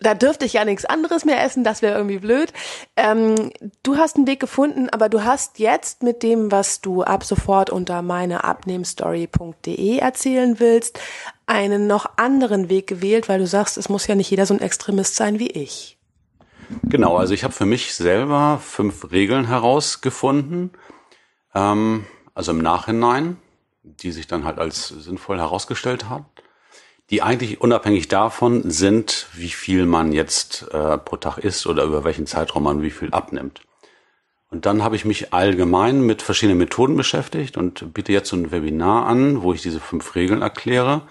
Da 0.00 0.14
dürfte 0.14 0.46
ich 0.46 0.54
ja 0.54 0.64
nichts 0.64 0.86
anderes 0.86 1.26
mehr 1.26 1.44
essen, 1.44 1.64
das 1.64 1.82
wäre 1.82 1.96
irgendwie 1.96 2.18
blöd. 2.18 2.54
Ähm, 2.96 3.50
du 3.82 3.98
hast 3.98 4.16
einen 4.16 4.26
Weg 4.26 4.40
gefunden, 4.40 4.88
aber 4.88 5.10
du 5.10 5.22
hast 5.22 5.58
jetzt 5.58 6.02
mit 6.02 6.22
dem, 6.22 6.50
was 6.50 6.80
du 6.80 7.02
ab 7.02 7.24
sofort 7.24 7.68
unter 7.68 8.00
meineabnehmstory.de 8.00 9.98
erzählen 9.98 10.58
willst, 10.60 10.98
einen 11.48 11.86
noch 11.86 12.06
anderen 12.16 12.68
Weg 12.68 12.86
gewählt, 12.86 13.28
weil 13.28 13.38
du 13.38 13.46
sagst, 13.46 13.78
es 13.78 13.88
muss 13.88 14.06
ja 14.06 14.14
nicht 14.14 14.30
jeder 14.30 14.46
so 14.46 14.54
ein 14.54 14.60
Extremist 14.60 15.16
sein 15.16 15.38
wie 15.38 15.50
ich. 15.50 15.98
Genau, 16.84 17.16
also 17.16 17.32
ich 17.32 17.44
habe 17.44 17.54
für 17.54 17.66
mich 17.66 17.94
selber 17.94 18.60
fünf 18.62 19.10
Regeln 19.10 19.46
herausgefunden, 19.46 20.70
ähm, 21.54 22.04
also 22.34 22.52
im 22.52 22.58
Nachhinein, 22.58 23.38
die 23.82 24.12
sich 24.12 24.26
dann 24.26 24.44
halt 24.44 24.58
als 24.58 24.88
sinnvoll 24.88 25.38
herausgestellt 25.38 26.08
haben, 26.08 26.26
die 27.10 27.22
eigentlich 27.22 27.60
unabhängig 27.62 28.08
davon 28.08 28.70
sind, 28.70 29.26
wie 29.32 29.48
viel 29.48 29.86
man 29.86 30.12
jetzt 30.12 30.66
äh, 30.72 30.98
pro 30.98 31.16
Tag 31.16 31.38
isst 31.38 31.66
oder 31.66 31.84
über 31.84 32.04
welchen 32.04 32.26
Zeitraum 32.26 32.64
man 32.64 32.82
wie 32.82 32.90
viel 32.90 33.10
abnimmt. 33.12 33.62
Und 34.50 34.66
dann 34.66 34.82
habe 34.82 34.96
ich 34.96 35.04
mich 35.04 35.32
allgemein 35.32 36.02
mit 36.02 36.22
verschiedenen 36.22 36.58
Methoden 36.58 36.96
beschäftigt 36.96 37.56
und 37.56 37.92
biete 37.94 38.12
jetzt 38.12 38.28
so 38.28 38.36
ein 38.36 38.50
Webinar 38.50 39.06
an, 39.06 39.42
wo 39.42 39.52
ich 39.52 39.62
diese 39.62 39.80
fünf 39.80 40.14
Regeln 40.14 40.42
erkläre, 40.42 41.02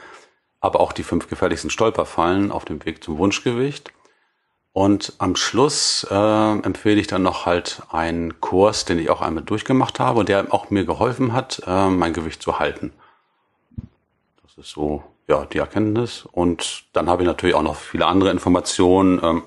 aber 0.60 0.80
auch 0.80 0.92
die 0.92 1.04
fünf 1.04 1.30
gefährlichsten 1.30 1.70
Stolperfallen 1.70 2.52
auf 2.52 2.66
dem 2.66 2.84
Weg 2.86 3.04
zum 3.04 3.18
Wunschgewicht 3.18 3.92
und 4.78 5.14
am 5.18 5.36
Schluss 5.36 6.06
äh, 6.08 6.60
empfehle 6.60 7.02
ich 7.02 7.08
dann 7.08 7.24
noch 7.24 7.48
halt 7.48 7.82
einen 7.90 8.40
Kurs, 8.42 8.86
den 8.86 9.00
ich 9.00 9.10
auch 9.10 9.22
einmal 9.22 9.42
durchgemacht 9.44 10.00
habe 10.00 10.20
und 10.20 10.30
der 10.30 10.54
auch 10.54 10.70
mir 10.70 10.86
geholfen 10.86 11.34
hat, 11.34 11.64
äh, 11.66 11.90
mein 11.90 12.14
Gewicht 12.14 12.44
zu 12.44 12.60
halten. 12.60 12.94
Das 14.44 14.56
ist 14.56 14.70
so, 14.70 15.02
ja, 15.28 15.46
die 15.46 15.58
Erkenntnis. 15.58 16.28
Und 16.32 16.84
dann 16.94 17.10
habe 17.10 17.24
ich 17.24 17.28
natürlich 17.28 17.56
auch 17.56 17.64
noch 17.64 17.76
viele 17.76 18.06
andere 18.06 18.30
Informationen, 18.30 19.20
ähm, 19.24 19.44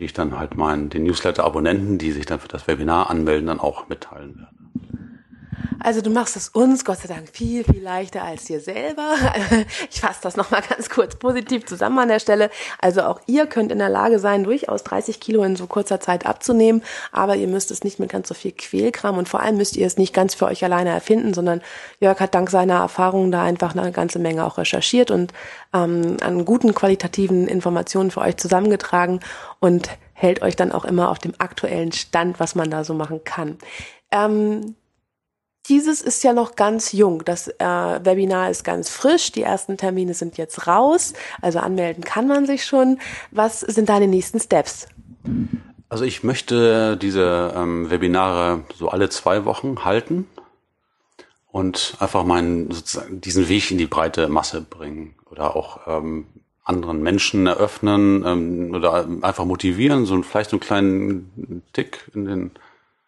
die 0.00 0.06
ich 0.06 0.12
dann 0.12 0.36
halt 0.36 0.56
meinen, 0.56 0.90
den 0.90 1.04
Newsletter-Abonnenten, 1.04 1.96
die 1.96 2.10
sich 2.10 2.26
dann 2.26 2.40
für 2.40 2.48
das 2.48 2.66
Webinar 2.66 3.10
anmelden, 3.10 3.46
dann 3.46 3.60
auch 3.60 3.86
mitteilen 3.86 4.40
werde. 4.40 4.63
Also 5.84 6.00
du 6.00 6.08
machst 6.08 6.34
es 6.34 6.48
uns 6.48 6.86
Gott 6.86 7.00
sei 7.00 7.08
Dank 7.08 7.28
viel, 7.30 7.62
viel 7.62 7.82
leichter 7.82 8.22
als 8.22 8.44
dir 8.44 8.58
selber. 8.60 9.16
Ich 9.90 10.00
fasse 10.00 10.20
das 10.22 10.36
nochmal 10.36 10.62
ganz 10.68 10.88
kurz 10.88 11.16
positiv 11.16 11.66
zusammen 11.66 11.98
an 11.98 12.08
der 12.08 12.18
Stelle. 12.18 12.50
Also 12.80 13.02
auch 13.02 13.20
ihr 13.26 13.46
könnt 13.46 13.70
in 13.70 13.78
der 13.78 13.90
Lage 13.90 14.18
sein, 14.18 14.44
durchaus 14.44 14.82
30 14.82 15.20
Kilo 15.20 15.42
in 15.44 15.56
so 15.56 15.66
kurzer 15.66 16.00
Zeit 16.00 16.24
abzunehmen, 16.26 16.82
aber 17.12 17.36
ihr 17.36 17.48
müsst 17.48 17.70
es 17.70 17.84
nicht 17.84 17.98
mit 18.00 18.10
ganz 18.10 18.28
so 18.28 18.34
viel 18.34 18.52
Quälkram 18.52 19.18
und 19.18 19.28
vor 19.28 19.40
allem 19.40 19.58
müsst 19.58 19.76
ihr 19.76 19.86
es 19.86 19.98
nicht 19.98 20.14
ganz 20.14 20.34
für 20.34 20.46
euch 20.46 20.64
alleine 20.64 20.90
erfinden, 20.90 21.34
sondern 21.34 21.60
Jörg 22.00 22.18
hat 22.18 22.34
dank 22.34 22.48
seiner 22.48 22.76
Erfahrungen 22.76 23.30
da 23.30 23.42
einfach 23.42 23.76
eine 23.76 23.92
ganze 23.92 24.18
Menge 24.18 24.44
auch 24.44 24.56
recherchiert 24.56 25.10
und 25.10 25.32
ähm, 25.74 26.16
an 26.22 26.46
guten 26.46 26.74
qualitativen 26.74 27.46
Informationen 27.46 28.10
für 28.10 28.22
euch 28.22 28.38
zusammengetragen 28.38 29.20
und 29.60 29.90
hält 30.14 30.40
euch 30.40 30.56
dann 30.56 30.72
auch 30.72 30.86
immer 30.86 31.10
auf 31.10 31.18
dem 31.18 31.34
aktuellen 31.38 31.92
Stand, 31.92 32.40
was 32.40 32.54
man 32.54 32.70
da 32.70 32.84
so 32.84 32.94
machen 32.94 33.22
kann. 33.24 33.58
Ähm, 34.10 34.76
dieses 35.68 36.02
ist 36.02 36.22
ja 36.24 36.32
noch 36.32 36.56
ganz 36.56 36.92
jung. 36.92 37.24
Das 37.24 37.48
äh, 37.48 37.64
Webinar 37.64 38.50
ist 38.50 38.64
ganz 38.64 38.90
frisch. 38.90 39.32
Die 39.32 39.42
ersten 39.42 39.76
Termine 39.76 40.14
sind 40.14 40.36
jetzt 40.36 40.66
raus. 40.66 41.14
Also 41.40 41.58
anmelden 41.58 42.04
kann 42.04 42.26
man 42.26 42.46
sich 42.46 42.64
schon. 42.64 42.98
Was 43.30 43.60
sind 43.60 43.88
deine 43.88 44.06
nächsten 44.06 44.40
Steps? 44.40 44.86
Also 45.88 46.04
ich 46.04 46.22
möchte 46.22 46.96
diese 46.96 47.54
ähm, 47.56 47.90
Webinare 47.90 48.64
so 48.74 48.88
alle 48.88 49.08
zwei 49.08 49.44
Wochen 49.44 49.84
halten 49.84 50.26
und 51.50 51.96
einfach 52.00 52.24
meinen 52.24 52.70
sozusagen 52.70 53.20
diesen 53.20 53.48
Weg 53.48 53.70
in 53.70 53.78
die 53.78 53.86
breite 53.86 54.28
Masse 54.28 54.60
bringen 54.60 55.14
oder 55.30 55.56
auch 55.56 55.86
ähm, 55.86 56.26
anderen 56.64 57.02
Menschen 57.02 57.46
eröffnen 57.46 58.24
ähm, 58.26 58.74
oder 58.74 59.06
einfach 59.22 59.44
motivieren, 59.44 60.06
so 60.06 60.20
vielleicht 60.22 60.50
so 60.50 60.56
einen 60.56 60.60
kleinen 60.60 61.62
Tick 61.72 62.10
in 62.14 62.24
den 62.24 62.50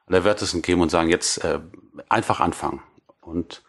Allerwertesten 0.07 0.63
geben 0.63 0.81
und 0.81 0.91
sagen, 0.91 1.09
jetzt 1.09 1.45
äh, 1.45 1.61
einfach 2.09 2.41
anfangen. 2.41 2.83
Und 3.21 3.63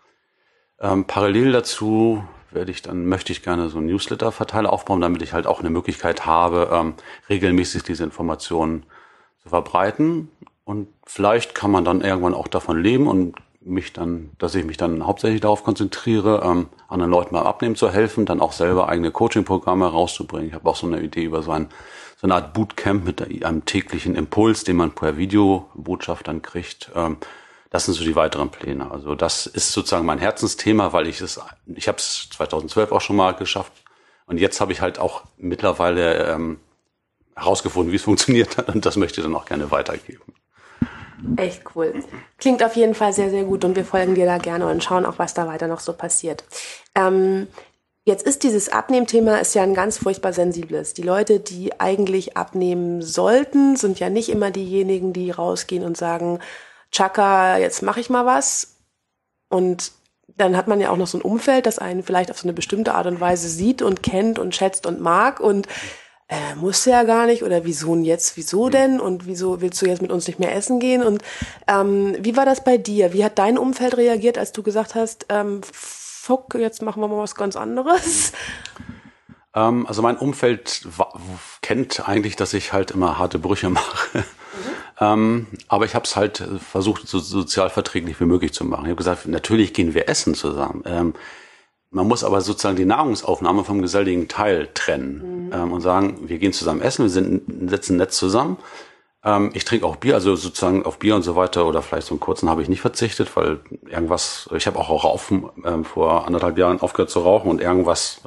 ähm, 0.79 1.05
parallel 1.05 1.51
dazu 1.51 2.23
werde 2.51 2.71
ich 2.71 2.81
dann, 2.81 3.05
möchte 3.05 3.31
ich 3.31 3.43
gerne 3.43 3.69
so 3.69 3.79
ein 3.79 3.87
Newsletter-Verteiler 3.87 4.71
aufbauen, 4.71 5.01
damit 5.01 5.21
ich 5.21 5.33
halt 5.33 5.47
auch 5.47 5.59
eine 5.59 5.69
Möglichkeit 5.69 6.25
habe, 6.25 6.69
ähm, 6.71 6.93
regelmäßig 7.29 7.83
diese 7.83 8.03
Informationen 8.03 8.85
zu 9.41 9.49
verbreiten. 9.49 10.29
Und 10.63 10.89
vielleicht 11.05 11.55
kann 11.55 11.71
man 11.71 11.85
dann 11.85 12.01
irgendwann 12.01 12.33
auch 12.33 12.47
davon 12.47 12.81
leben 12.81 13.07
und 13.07 13.35
mich 13.61 13.93
dann, 13.93 14.31
dass 14.37 14.55
ich 14.55 14.65
mich 14.65 14.77
dann 14.77 15.05
hauptsächlich 15.05 15.41
darauf 15.41 15.63
konzentriere, 15.63 16.41
ähm, 16.43 16.67
anderen 16.87 17.11
Leuten 17.11 17.35
beim 17.35 17.45
Abnehmen 17.45 17.75
zu 17.75 17.89
helfen, 17.89 18.25
dann 18.25 18.39
auch 18.39 18.53
selber 18.53 18.87
eigene 18.87 19.11
Coaching-Programme 19.11 19.87
rauszubringen. 19.87 20.47
Ich 20.47 20.53
habe 20.53 20.69
auch 20.69 20.75
so 20.75 20.87
eine 20.87 21.01
Idee 21.01 21.23
über 21.23 21.43
so 21.43 21.51
ein 21.51 21.69
so 22.19 22.25
eine 22.25 22.35
Art 22.35 22.53
Bootcamp 22.53 23.05
mit 23.05 23.45
einem 23.45 23.63
täglichen 23.65 24.15
Impuls, 24.15 24.63
den 24.63 24.75
man 24.75 24.91
per 24.91 25.17
Videobotschaft 25.17 26.27
dann 26.27 26.41
kriegt. 26.41 26.91
Ähm, 26.95 27.17
das 27.69 27.85
sind 27.85 27.93
so 27.93 28.03
die 28.03 28.15
weiteren 28.15 28.49
Pläne. 28.49 28.89
Also 28.89 29.13
das 29.13 29.45
ist 29.45 29.71
sozusagen 29.71 30.05
mein 30.05 30.19
Herzensthema, 30.19 30.93
weil 30.93 31.07
ich 31.07 31.21
es, 31.21 31.39
ich 31.67 31.87
habe 31.87 31.99
es 31.99 32.29
2012 32.31 32.91
auch 32.91 33.01
schon 33.01 33.17
mal 33.17 33.33
geschafft 33.33 33.73
und 34.25 34.39
jetzt 34.39 34.59
habe 34.61 34.71
ich 34.71 34.81
halt 34.81 34.99
auch 34.99 35.23
mittlerweile 35.37 36.25
ähm, 36.25 36.59
herausgefunden, 37.35 37.91
wie 37.91 37.97
es 37.97 38.03
funktioniert 38.03 38.57
hat 38.57 38.69
und 38.69 38.85
das 38.85 38.95
möchte 38.95 39.21
ich 39.21 39.25
dann 39.25 39.35
auch 39.35 39.45
gerne 39.45 39.69
weitergeben. 39.69 40.33
Echt 41.35 41.63
cool. 41.75 42.03
Klingt 42.37 42.63
auf 42.63 42.75
jeden 42.75 42.93
Fall 42.93 43.11
sehr, 43.11 43.31
sehr 43.31 43.43
gut 43.43 43.65
und 43.65 43.75
wir 43.75 43.85
folgen 43.85 44.13
dir 44.15 44.25
da 44.25 44.37
gerne 44.37 44.67
und 44.67 44.83
schauen 44.83 45.05
auch, 45.05 45.17
was 45.17 45.33
da 45.33 45.47
weiter 45.47 45.67
noch 45.67 45.79
so 45.79 45.93
passiert. 45.93 46.43
Ähm, 46.93 47.47
Jetzt 48.07 48.25
ist 48.25 48.43
dieses 48.43 48.69
Abnehmthema 48.69 49.35
ist 49.35 49.53
ja 49.53 49.63
ein 49.63 49.73
ganz 49.73 49.97
furchtbar 49.97 50.31
sensibles. 50.31 50.93
Die 50.93 51.01
Leute, 51.01 51.41
die 51.41 51.77
eigentlich 51.77 52.37
abnehmen 52.37 53.01
sollten, 53.01 53.75
sind 53.75 53.99
ja 53.99 54.09
nicht 54.09 54.29
immer 54.29 54.49
diejenigen, 54.49 55.11
die 55.11 55.29
rausgehen 55.29 55.83
und 55.83 55.97
sagen, 55.97 56.39
Chaka, 56.89 57.57
jetzt 57.57 57.81
mache 57.81 57.99
ich 57.99 58.09
mal 58.09 58.25
was. 58.25 58.77
Und 59.49 59.91
dann 60.37 60.55
hat 60.55 60.69
man 60.69 60.79
ja 60.79 60.89
auch 60.89 60.95
noch 60.95 61.07
so 61.07 61.17
ein 61.17 61.21
Umfeld, 61.21 61.65
das 61.65 61.79
einen 61.79 62.01
vielleicht 62.01 62.31
auf 62.31 62.39
so 62.39 62.47
eine 62.47 62.53
bestimmte 62.53 62.93
Art 62.93 63.07
und 63.07 63.19
Weise 63.19 63.49
sieht 63.49 63.81
und 63.81 64.03
kennt 64.03 64.39
und 64.39 64.55
schätzt 64.55 64.85
und 64.85 65.01
mag 65.01 65.41
und 65.41 65.67
äh, 66.29 66.55
muss 66.55 66.85
ja 66.85 67.03
gar 67.03 67.25
nicht 67.25 67.43
oder 67.43 67.65
wieso 67.65 67.93
denn 67.93 68.05
jetzt, 68.05 68.37
wieso 68.37 68.69
denn 68.69 69.01
und 69.01 69.25
wieso 69.25 69.59
willst 69.59 69.81
du 69.81 69.85
jetzt 69.85 70.01
mit 70.01 70.13
uns 70.13 70.27
nicht 70.27 70.39
mehr 70.39 70.55
essen 70.55 70.79
gehen 70.79 71.03
und 71.03 71.23
ähm, 71.67 72.15
wie 72.21 72.37
war 72.37 72.45
das 72.45 72.63
bei 72.63 72.77
dir? 72.77 73.11
Wie 73.11 73.25
hat 73.25 73.37
dein 73.37 73.57
Umfeld 73.57 73.97
reagiert, 73.97 74.37
als 74.37 74.53
du 74.53 74.63
gesagt 74.63 74.95
hast, 74.95 75.25
ähm, 75.27 75.59
fuck, 76.27 76.55
jetzt 76.55 76.81
machen 76.81 77.01
wir 77.01 77.07
mal 77.07 77.19
was 77.19 77.35
ganz 77.35 77.55
anderes? 77.55 78.33
Ähm, 79.55 79.87
also 79.87 80.01
mein 80.01 80.17
Umfeld 80.17 80.85
kennt 81.61 82.07
eigentlich, 82.07 82.35
dass 82.35 82.53
ich 82.53 82.73
halt 82.73 82.91
immer 82.91 83.17
harte 83.17 83.39
Brüche 83.39 83.69
mache. 83.79 84.19
Mhm. 84.19 84.23
Ähm, 84.99 85.47
aber 85.69 85.85
ich 85.85 85.95
habe 85.95 86.03
es 86.03 86.17
halt 86.17 86.43
versucht, 86.69 87.07
so 87.07 87.19
sozial 87.19 87.69
verträglich 87.69 88.19
wie 88.19 88.25
möglich 88.25 88.51
zu 88.51 88.65
machen. 88.65 88.83
Ich 88.83 88.89
habe 88.89 88.97
gesagt, 88.97 89.25
natürlich 89.27 89.73
gehen 89.73 89.93
wir 89.93 90.09
essen 90.09 90.35
zusammen. 90.35 90.83
Ähm, 90.85 91.13
man 91.91 92.05
muss 92.09 92.25
aber 92.25 92.41
sozusagen 92.41 92.75
die 92.75 92.83
Nahrungsaufnahme 92.83 93.63
vom 93.63 93.81
geselligen 93.81 94.27
Teil 94.27 94.67
trennen 94.73 95.45
mhm. 95.45 95.53
ähm, 95.53 95.71
und 95.71 95.79
sagen, 95.79 96.27
wir 96.27 96.39
gehen 96.39 96.51
zusammen 96.51 96.81
essen, 96.81 97.03
wir 97.03 97.09
sind, 97.09 97.69
sitzen 97.69 97.95
nett 97.95 98.11
zusammen 98.11 98.57
ähm, 99.23 99.51
ich 99.53 99.65
trinke 99.65 99.85
auch 99.85 99.95
Bier, 99.95 100.15
also 100.15 100.35
sozusagen 100.35 100.85
auf 100.85 100.99
Bier 100.99 101.15
und 101.15 101.23
so 101.23 101.35
weiter 101.35 101.65
oder 101.65 101.81
vielleicht 101.81 102.07
so 102.07 102.13
einen 102.13 102.19
kurzen 102.19 102.49
habe 102.49 102.61
ich 102.61 102.69
nicht 102.69 102.81
verzichtet, 102.81 103.35
weil 103.35 103.59
irgendwas, 103.87 104.49
ich 104.55 104.67
habe 104.67 104.79
auch 104.79 105.03
Rauchen 105.03 105.49
ähm, 105.65 105.85
vor 105.85 106.25
anderthalb 106.25 106.57
Jahren 106.57 106.81
aufgehört 106.81 107.09
zu 107.09 107.19
rauchen 107.19 107.49
und 107.49 107.61
irgendwas 107.61 108.21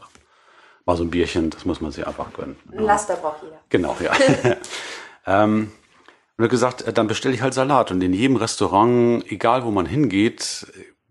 war 0.84 0.96
so 0.96 1.04
ein 1.04 1.10
Bierchen, 1.10 1.50
das 1.50 1.64
muss 1.64 1.80
man 1.80 1.92
sich 1.92 2.06
einfach 2.06 2.32
gönnen. 2.32 2.56
Ein 2.72 2.84
Laster 2.84 3.16
braucht 3.16 3.42
jeder. 3.42 3.60
Genau, 3.68 3.96
ja. 4.02 4.12
ähm, 5.26 5.72
und 6.36 6.44
hat 6.44 6.50
gesagt, 6.50 6.82
äh, 6.82 6.92
dann 6.92 7.06
bestelle 7.06 7.34
ich 7.34 7.42
halt 7.42 7.54
Salat 7.54 7.90
und 7.90 8.02
in 8.02 8.12
jedem 8.12 8.36
Restaurant, 8.36 9.24
egal 9.30 9.64
wo 9.64 9.70
man 9.70 9.86
hingeht, 9.86 10.66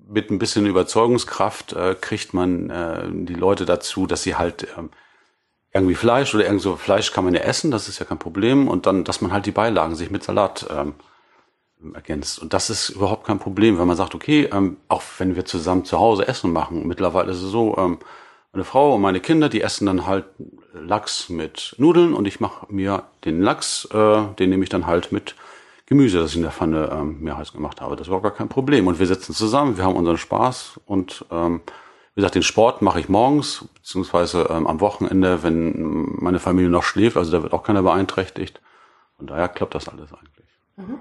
mit 0.10 0.32
ein 0.32 0.40
bisschen 0.40 0.66
Überzeugungskraft 0.66 1.74
äh, 1.74 1.96
kriegt 2.00 2.34
man 2.34 2.70
äh, 2.70 3.04
die 3.10 3.36
Leute 3.36 3.66
dazu, 3.66 4.08
dass 4.08 4.24
sie 4.24 4.36
halt 4.36 4.68
ähm, 4.78 4.90
irgendwie 5.74 5.96
Fleisch 5.96 6.34
oder 6.36 6.46
irgend 6.46 6.62
so 6.62 6.76
Fleisch 6.76 7.12
kann 7.12 7.26
man 7.26 7.34
ja 7.34 7.42
essen, 7.42 7.72
das 7.72 7.88
ist 7.88 8.00
ja 8.00 8.06
kein 8.06 8.20
Problem. 8.20 8.68
Und 8.68 8.86
dann, 8.86 9.04
dass 9.04 9.22
man 9.22 9.32
halt 9.32 9.46
die 9.46 9.52
Beilagen 9.52 9.96
sich 9.96 10.10
mit 10.12 10.24
Salat 10.24 10.68
ähm, 10.70 10.96
ergänzt. 11.94 12.40
Und 12.40 12.54
das 12.54 12.70
ist 12.70 12.90
überhaupt 12.90 13.26
kein 13.26 13.40
Problem, 13.40 13.80
wenn 13.80 13.88
man 13.88 13.98
sagt, 13.98 14.16
okay, 14.16 14.50
ähm, 14.52 14.78
auch 14.88 15.04
wenn 15.18 15.36
wir 15.36 15.46
zusammen 15.46 15.86
zu 15.86 16.00
Hause 16.00 16.28
Essen 16.28 16.52
machen, 16.52 16.88
mittlerweile 16.88 17.32
ist 17.32 17.42
es 17.42 17.52
so, 17.52 17.78
ähm, 17.78 18.00
Meine 18.52 18.66
Frau 18.66 18.96
und 18.96 19.02
meine 19.02 19.20
Kinder, 19.20 19.48
die 19.48 19.62
essen 19.62 19.86
dann 19.86 20.08
halt 20.08 20.26
Lachs 20.74 21.30
mit 21.30 21.76
Nudeln 21.78 22.16
und 22.16 22.26
ich 22.26 22.40
mache 22.40 22.66
mir 22.68 23.04
den 23.24 23.44
Lachs, 23.44 23.86
äh, 23.94 24.24
den 24.40 24.50
nehme 24.50 24.64
ich 24.64 24.70
dann 24.70 24.88
halt 24.88 25.12
mit 25.12 25.36
Gemüse, 25.86 26.18
das 26.18 26.32
ich 26.32 26.38
in 26.38 26.42
der 26.42 26.52
Pfanne 26.52 26.90
ähm, 26.92 27.20
mir 27.22 27.38
heiß 27.38 27.54
gemacht 27.54 27.80
habe. 27.80 27.96
Das 27.96 28.10
war 28.10 28.22
gar 28.22 28.34
kein 28.34 28.50
Problem. 28.50 28.88
Und 28.88 28.98
wir 28.98 29.06
sitzen 29.06 29.36
zusammen, 29.36 29.78
wir 29.78 29.84
haben 29.84 29.96
unseren 29.96 30.18
Spaß 30.18 30.80
und 30.88 31.26
ähm, 31.30 31.62
wie 32.20 32.22
gesagt, 32.22 32.36
den 32.36 32.44
Sport 32.44 32.82
mache 32.82 33.00
ich 33.00 33.08
morgens, 33.08 33.64
beziehungsweise 33.76 34.50
ähm, 34.50 34.68
am 34.68 34.82
Wochenende, 34.82 35.42
wenn 35.42 36.18
meine 36.20 36.40
Familie 36.40 36.70
noch 36.70 36.84
schläft, 36.84 37.16
also 37.16 37.32
da 37.32 37.44
wird 37.44 37.54
auch 37.54 37.64
keiner 37.64 37.82
beeinträchtigt. 37.82 38.60
Von 39.16 39.26
daher 39.28 39.48
klappt 39.48 39.74
das 39.74 39.88
alles 39.88 40.10
eigentlich. 40.12 40.50
Mhm. 40.76 41.00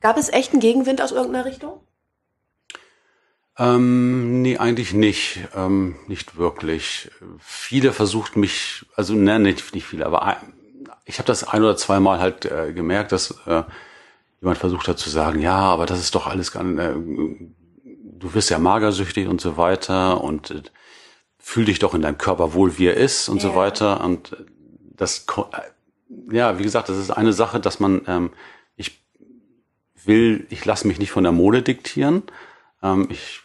Gab 0.00 0.16
es 0.16 0.28
echten 0.28 0.60
Gegenwind 0.60 1.02
aus 1.02 1.10
irgendeiner 1.10 1.46
Richtung? 1.46 1.80
Ähm, 3.58 4.40
nee, 4.40 4.56
eigentlich 4.56 4.94
nicht. 4.94 5.40
Ähm, 5.56 5.96
nicht 6.06 6.36
wirklich. 6.36 7.10
Viele 7.40 7.92
versucht 7.92 8.36
mich, 8.36 8.86
also 8.94 9.14
ne, 9.14 9.40
nicht, 9.40 9.74
nicht 9.74 9.84
viele, 9.84 10.06
aber 10.06 10.36
ich 11.06 11.18
habe 11.18 11.26
das 11.26 11.42
ein 11.42 11.60
oder 11.60 11.76
zweimal 11.76 12.20
halt 12.20 12.44
äh, 12.44 12.72
gemerkt, 12.72 13.10
dass 13.10 13.32
äh, 13.48 13.64
jemand 14.40 14.58
versucht 14.58 14.86
hat 14.86 15.00
zu 15.00 15.10
sagen, 15.10 15.40
ja, 15.40 15.56
aber 15.56 15.86
das 15.86 15.98
ist 15.98 16.14
doch 16.14 16.28
alles 16.28 16.52
gar 16.52 16.64
äh, 16.64 16.94
du 18.20 18.34
wirst 18.34 18.50
ja 18.50 18.58
magersüchtig 18.58 19.26
und 19.26 19.40
so 19.40 19.56
weiter 19.56 20.22
und 20.22 20.50
äh, 20.50 20.62
fühl 21.38 21.64
dich 21.64 21.78
doch 21.78 21.94
in 21.94 22.02
deinem 22.02 22.18
Körper 22.18 22.54
wohl, 22.54 22.78
wie 22.78 22.86
er 22.86 22.96
ist 22.96 23.28
und 23.28 23.42
yeah. 23.42 23.50
so 23.50 23.56
weiter. 23.56 24.04
Und 24.04 24.36
das, 24.96 25.26
äh, 25.52 26.34
ja, 26.34 26.58
wie 26.58 26.62
gesagt, 26.62 26.88
das 26.88 26.98
ist 26.98 27.10
eine 27.10 27.32
Sache, 27.32 27.58
dass 27.58 27.80
man, 27.80 28.02
ähm, 28.06 28.30
ich 28.76 29.02
will, 30.04 30.46
ich 30.50 30.64
lasse 30.64 30.86
mich 30.86 30.98
nicht 30.98 31.10
von 31.10 31.24
der 31.24 31.32
Mode 31.32 31.62
diktieren. 31.62 32.22
Ähm, 32.82 33.08
ich 33.10 33.40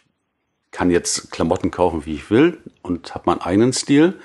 kann 0.70 0.90
jetzt 0.90 1.30
Klamotten 1.30 1.70
kaufen, 1.70 2.04
wie 2.04 2.14
ich 2.14 2.30
will 2.30 2.58
und 2.82 3.14
habe 3.14 3.24
meinen 3.26 3.40
eigenen 3.40 3.72
Stil. 3.72 4.20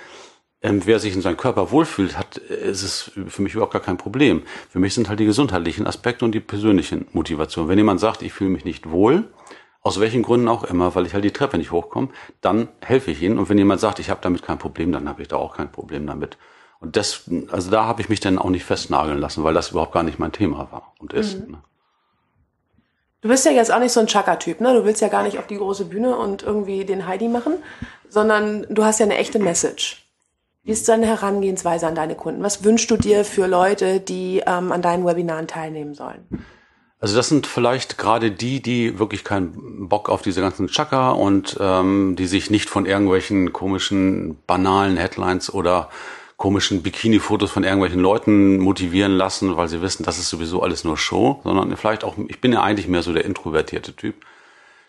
Ähm, 0.62 0.81
wer 0.86 1.00
sich 1.00 1.15
in 1.15 1.22
seinem 1.22 1.38
Körper 1.38 1.72
wohlfühlt, 1.72 2.17
hat, 2.17 2.38
ist 2.38 2.84
es 2.84 3.12
für 3.27 3.41
mich 3.41 3.53
überhaupt 3.53 3.74
gar 3.74 3.81
kein 3.81 3.98
Problem. 3.98 4.43
Für 4.70 4.79
mich 4.79 4.93
sind 4.93 5.10
halt 5.10 5.20
die 5.20 5.25
gesundheitlichen 5.25 5.88
Aspekte 5.88 6.25
und 6.25 6.34
die 6.34 6.39
persönlichen 6.39 7.08
Motivationen. 7.13 7.70
Wenn 7.70 7.79
jemand 7.79 8.00
sagt, 8.00 8.22
ich 8.22 8.34
fühle 8.34 8.51
mich 8.51 8.65
nicht 8.65 8.91
wohl, 8.91 9.29
aus 9.82 10.00
welchen 10.00 10.22
Gründen 10.22 10.48
auch 10.48 10.64
immer, 10.64 10.94
weil 10.96 11.06
ich 11.06 11.14
halt 11.14 11.24
die 11.24 11.32
Treppe 11.32 11.58
nicht 11.58 11.72
hochkomme, 11.72 12.10
dann 12.40 12.70
helfe 12.82 13.12
ich 13.12 13.22
ihnen. 13.22 13.40
Und 13.40 13.50
wenn 13.50 13.58
jemand 13.58 13.82
sagt, 13.82 14.00
ich 14.00 14.10
habe 14.10 14.22
damit 14.22 14.44
kein 14.44 14.60
Problem, 14.60 14.92
dann 14.92 15.10
habe 15.10 15.22
ich 15.22 15.28
da 15.28 15.38
auch 15.38 15.58
kein 15.58 15.72
Problem 15.72 16.06
damit. 16.06 16.38
Und 16.80 16.98
das, 16.98 17.30
also 17.52 17.70
da 17.72 17.86
habe 17.86 18.02
ich 18.02 18.10
mich 18.10 18.20
dann 18.20 18.40
auch 18.40 18.50
nicht 18.50 18.64
festnageln 18.64 19.20
lassen, 19.20 19.44
weil 19.44 19.54
das 19.54 19.72
überhaupt 19.72 19.94
gar 19.94 20.04
nicht 20.04 20.20
mein 20.20 20.32
Thema 20.32 20.72
war 20.72 20.94
und 21.00 21.14
ist. 21.14 21.40
Mhm. 21.40 21.52
Ne? 21.54 21.58
Du 23.22 23.30
bist 23.30 23.46
ja 23.46 23.52
jetzt 23.52 23.72
auch 23.72 23.80
nicht 23.80 23.92
so 23.92 24.00
ein 24.00 24.08
Chaka-Typ, 24.08 24.62
ne? 24.62 24.74
Du 24.74 24.84
willst 24.84 25.00
ja 25.00 25.08
gar 25.08 25.22
nicht 25.22 25.38
auf 25.38 25.46
die 25.46 25.58
große 25.58 25.86
Bühne 25.86 26.18
und 26.18 26.42
irgendwie 26.42 26.86
den 26.86 27.06
Heidi 27.06 27.28
machen, 27.28 27.54
sondern 28.10 28.66
du 28.70 28.84
hast 28.84 29.00
ja 29.00 29.06
eine 29.06 29.18
echte 29.18 29.38
Message. 29.38 30.08
Wie 30.64 30.72
ist 30.72 30.90
deine 30.90 31.06
Herangehensweise 31.06 31.86
an 31.86 31.96
deine 31.96 32.16
Kunden? 32.16 32.44
Was 32.44 32.64
wünschst 32.64 32.90
du 32.90 32.98
dir 32.98 33.24
für 33.24 33.46
Leute, 33.46 34.00
die 34.00 34.44
ähm, 34.46 34.72
an 34.72 34.82
deinen 34.82 35.06
Webinaren 35.06 35.48
teilnehmen 35.48 35.94
sollen? 35.94 36.46
Also 37.01 37.15
das 37.15 37.29
sind 37.29 37.48
vielleicht 37.48 37.98
gerade 37.98 38.29
die, 38.29 38.62
die 38.62 39.00
wirklich 39.00 39.24
keinen 39.24 39.89
Bock 39.89 40.08
auf 40.08 40.22
diese 40.22 40.39
ganzen 40.39 40.67
Chaka 40.67 41.10
und 41.10 41.58
ähm, 41.60 42.15
die 42.15 42.27
sich 42.27 42.51
nicht 42.51 42.70
von 42.70 42.86
irgendwelchen 42.86 43.51
komischen, 43.51 44.38
banalen 44.46 44.98
Headlines 44.98 45.51
oder 45.51 45.89
komischen 46.38 46.84
Bikini-Fotos 46.84 47.50
von 47.50 47.63
irgendwelchen 47.63 48.00
Leuten 48.00 48.60
motivieren 48.60 49.13
lassen, 49.13 49.58
weil 49.58 49.67
sie 49.67 49.81
wissen, 49.81 50.03
das 50.03 50.20
ist 50.20 50.29
sowieso 50.29 50.62
alles 50.62 50.84
nur 50.84 50.96
Show, 50.96 51.41
sondern 51.43 51.75
vielleicht 51.75 52.03
auch, 52.03 52.15
ich 52.27 52.39
bin 52.39 52.53
ja 52.53 52.62
eigentlich 52.62 52.88
mehr 52.88 53.01
so 53.01 53.13
der 53.13 53.25
introvertierte 53.25 53.96
Typ. 53.96 54.15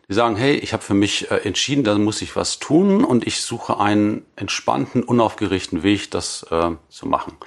Die 0.09 0.15
sagen, 0.15 0.37
hey, 0.37 0.55
ich 0.57 0.75
habe 0.75 0.83
für 0.83 0.95
mich 0.95 1.31
äh, 1.31 1.37
entschieden, 1.37 1.83
da 1.83 1.97
muss 1.97 2.21
ich 2.21 2.37
was 2.37 2.59
tun 2.59 3.05
und 3.05 3.27
ich 3.27 3.41
suche 3.41 3.81
einen 3.81 4.27
entspannten, 4.37 5.03
unaufgeregten 5.03 5.83
Weg, 5.83 6.11
das 6.11 6.47
äh, 6.51 6.73
zu 6.91 7.09
machen. 7.09 7.39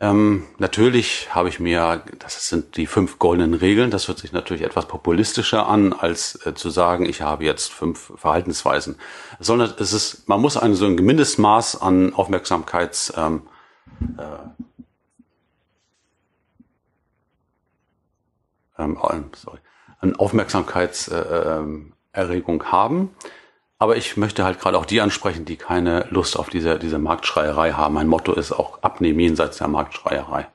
Ähm, 0.00 0.46
natürlich 0.58 1.34
habe 1.34 1.48
ich 1.48 1.58
mir, 1.58 2.04
das 2.20 2.48
sind 2.48 2.76
die 2.76 2.86
fünf 2.86 3.18
goldenen 3.18 3.54
Regeln, 3.54 3.90
das 3.90 4.06
hört 4.06 4.18
sich 4.18 4.30
natürlich 4.30 4.62
etwas 4.62 4.86
populistischer 4.86 5.66
an, 5.66 5.92
als 5.92 6.46
äh, 6.46 6.54
zu 6.54 6.70
sagen, 6.70 7.04
ich 7.04 7.22
habe 7.22 7.42
jetzt 7.44 7.72
fünf 7.72 8.12
Verhaltensweisen. 8.14 8.94
Sondern 9.40 9.74
es 9.78 9.92
ist, 9.92 10.28
man 10.28 10.40
muss 10.40 10.56
ein 10.56 10.74
so 10.74 10.86
ein 10.86 10.94
Mindestmaß 10.94 11.82
an 11.82 12.14
Aufmerksamkeits 12.14 13.12
ähm, 13.16 13.42
äh, 14.18 14.22
ähm, 18.78 18.96
sorry, 19.34 19.58
an 20.00 20.16
Aufmerksamkeitserregung 20.16 22.62
äh, 22.62 22.66
haben. 22.66 23.10
Aber 23.78 23.96
ich 23.96 24.16
möchte 24.16 24.44
halt 24.44 24.58
gerade 24.58 24.76
auch 24.76 24.86
die 24.86 25.00
ansprechen, 25.00 25.44
die 25.44 25.54
keine 25.56 26.08
Lust 26.10 26.36
auf 26.36 26.50
diese, 26.50 26.80
diese 26.80 26.98
Marktschreierei 26.98 27.70
haben. 27.72 27.94
Mein 27.94 28.08
Motto 28.08 28.32
ist 28.32 28.50
auch 28.52 28.82
abnehmen 28.82 29.20
jenseits 29.20 29.58
der 29.58 29.68
Marktschreierei. 29.68 30.48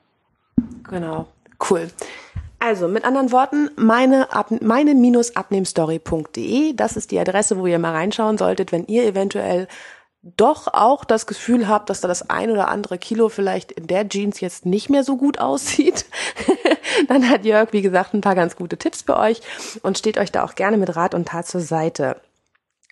Genau, 0.88 1.26
cool. 1.70 1.88
Also 2.58 2.88
mit 2.88 3.04
anderen 3.04 3.30
Worten, 3.32 3.70
meine, 3.76 4.28
meine-abnehmstory.de, 4.60 6.74
das 6.74 6.96
ist 6.96 7.10
die 7.10 7.18
Adresse, 7.18 7.58
wo 7.58 7.66
ihr 7.66 7.78
mal 7.78 7.92
reinschauen 7.92 8.38
solltet, 8.38 8.72
wenn 8.72 8.86
ihr 8.86 9.04
eventuell 9.04 9.68
doch 10.22 10.68
auch 10.72 11.04
das 11.04 11.26
Gefühl 11.26 11.68
habt, 11.68 11.90
dass 11.90 12.00
da 12.00 12.08
das 12.08 12.30
ein 12.30 12.50
oder 12.50 12.68
andere 12.68 12.96
Kilo 12.96 13.28
vielleicht 13.28 13.72
in 13.72 13.86
der 13.86 14.08
Jeans 14.08 14.40
jetzt 14.40 14.64
nicht 14.64 14.88
mehr 14.88 15.04
so 15.04 15.18
gut 15.18 15.38
aussieht, 15.38 16.06
dann 17.08 17.28
hat 17.28 17.44
Jörg, 17.44 17.74
wie 17.74 17.82
gesagt, 17.82 18.14
ein 18.14 18.22
paar 18.22 18.34
ganz 18.34 18.56
gute 18.56 18.78
Tipps 18.78 19.02
für 19.02 19.18
euch 19.18 19.42
und 19.82 19.98
steht 19.98 20.16
euch 20.16 20.32
da 20.32 20.42
auch 20.44 20.54
gerne 20.54 20.78
mit 20.78 20.96
Rat 20.96 21.14
und 21.14 21.28
Tat 21.28 21.46
zur 21.46 21.60
Seite. 21.60 22.16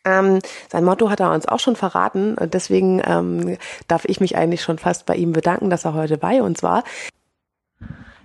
Ähm, 0.04 0.40
sein 0.70 0.84
Motto 0.84 1.10
hat 1.10 1.20
er 1.20 1.32
uns 1.32 1.46
auch 1.46 1.60
schon 1.60 1.76
verraten. 1.76 2.36
Deswegen 2.40 3.02
ähm, 3.04 3.56
darf 3.88 4.04
ich 4.04 4.20
mich 4.20 4.36
eigentlich 4.36 4.62
schon 4.62 4.78
fast 4.78 5.06
bei 5.06 5.14
ihm 5.14 5.32
bedanken, 5.32 5.70
dass 5.70 5.84
er 5.84 5.94
heute 5.94 6.18
bei 6.18 6.42
uns 6.42 6.62
war. 6.62 6.84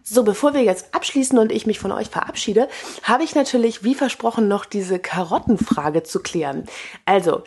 So, 0.09 0.23
bevor 0.23 0.53
wir 0.53 0.63
jetzt 0.63 0.95
abschließen 0.95 1.37
und 1.37 1.51
ich 1.51 1.67
mich 1.67 1.79
von 1.79 1.91
euch 1.91 2.07
verabschiede, 2.07 2.69
habe 3.03 3.23
ich 3.23 3.35
natürlich, 3.35 3.83
wie 3.83 3.93
versprochen, 3.93 4.47
noch 4.47 4.63
diese 4.63 4.99
Karottenfrage 4.99 6.03
zu 6.03 6.21
klären. 6.21 6.63
Also, 7.03 7.43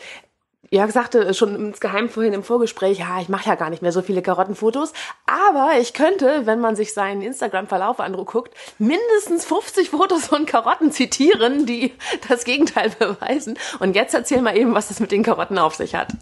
Jörg 0.73 0.93
sagte 0.93 1.35
schon 1.35 1.57
insgeheim 1.57 2.09
vorhin 2.09 2.33
im 2.33 2.45
Vorgespräch, 2.45 3.01
ja, 3.01 3.21
ich 3.21 3.29
mache 3.29 3.49
ja 3.49 3.57
gar 3.57 3.71
nicht 3.71 3.83
mehr 3.83 3.91
so 3.91 4.03
viele 4.03 4.23
Karottenfotos, 4.23 4.93
aber 5.27 5.73
ich 5.81 5.95
könnte, 5.95 6.47
wenn 6.47 6.61
man 6.61 6.77
sich 6.77 6.95
seinen 6.95 7.23
Instagram-Verlauf 7.23 7.99
anguckt, 7.99 8.55
mindestens 8.79 9.45
50 9.45 9.91
Fotos 9.91 10.29
von 10.29 10.47
Karotten 10.47 10.93
zitieren, 10.93 11.67
die 11.67 11.93
das 12.29 12.45
Gegenteil 12.45 12.91
beweisen. 13.01 13.59
Und 13.81 13.97
jetzt 13.97 14.15
erzähl 14.15 14.43
mal 14.43 14.57
eben, 14.57 14.73
was 14.73 14.87
das 14.87 15.01
mit 15.01 15.11
den 15.11 15.25
Karotten 15.25 15.59
auf 15.59 15.75
sich 15.75 15.97
hat. 15.97 16.13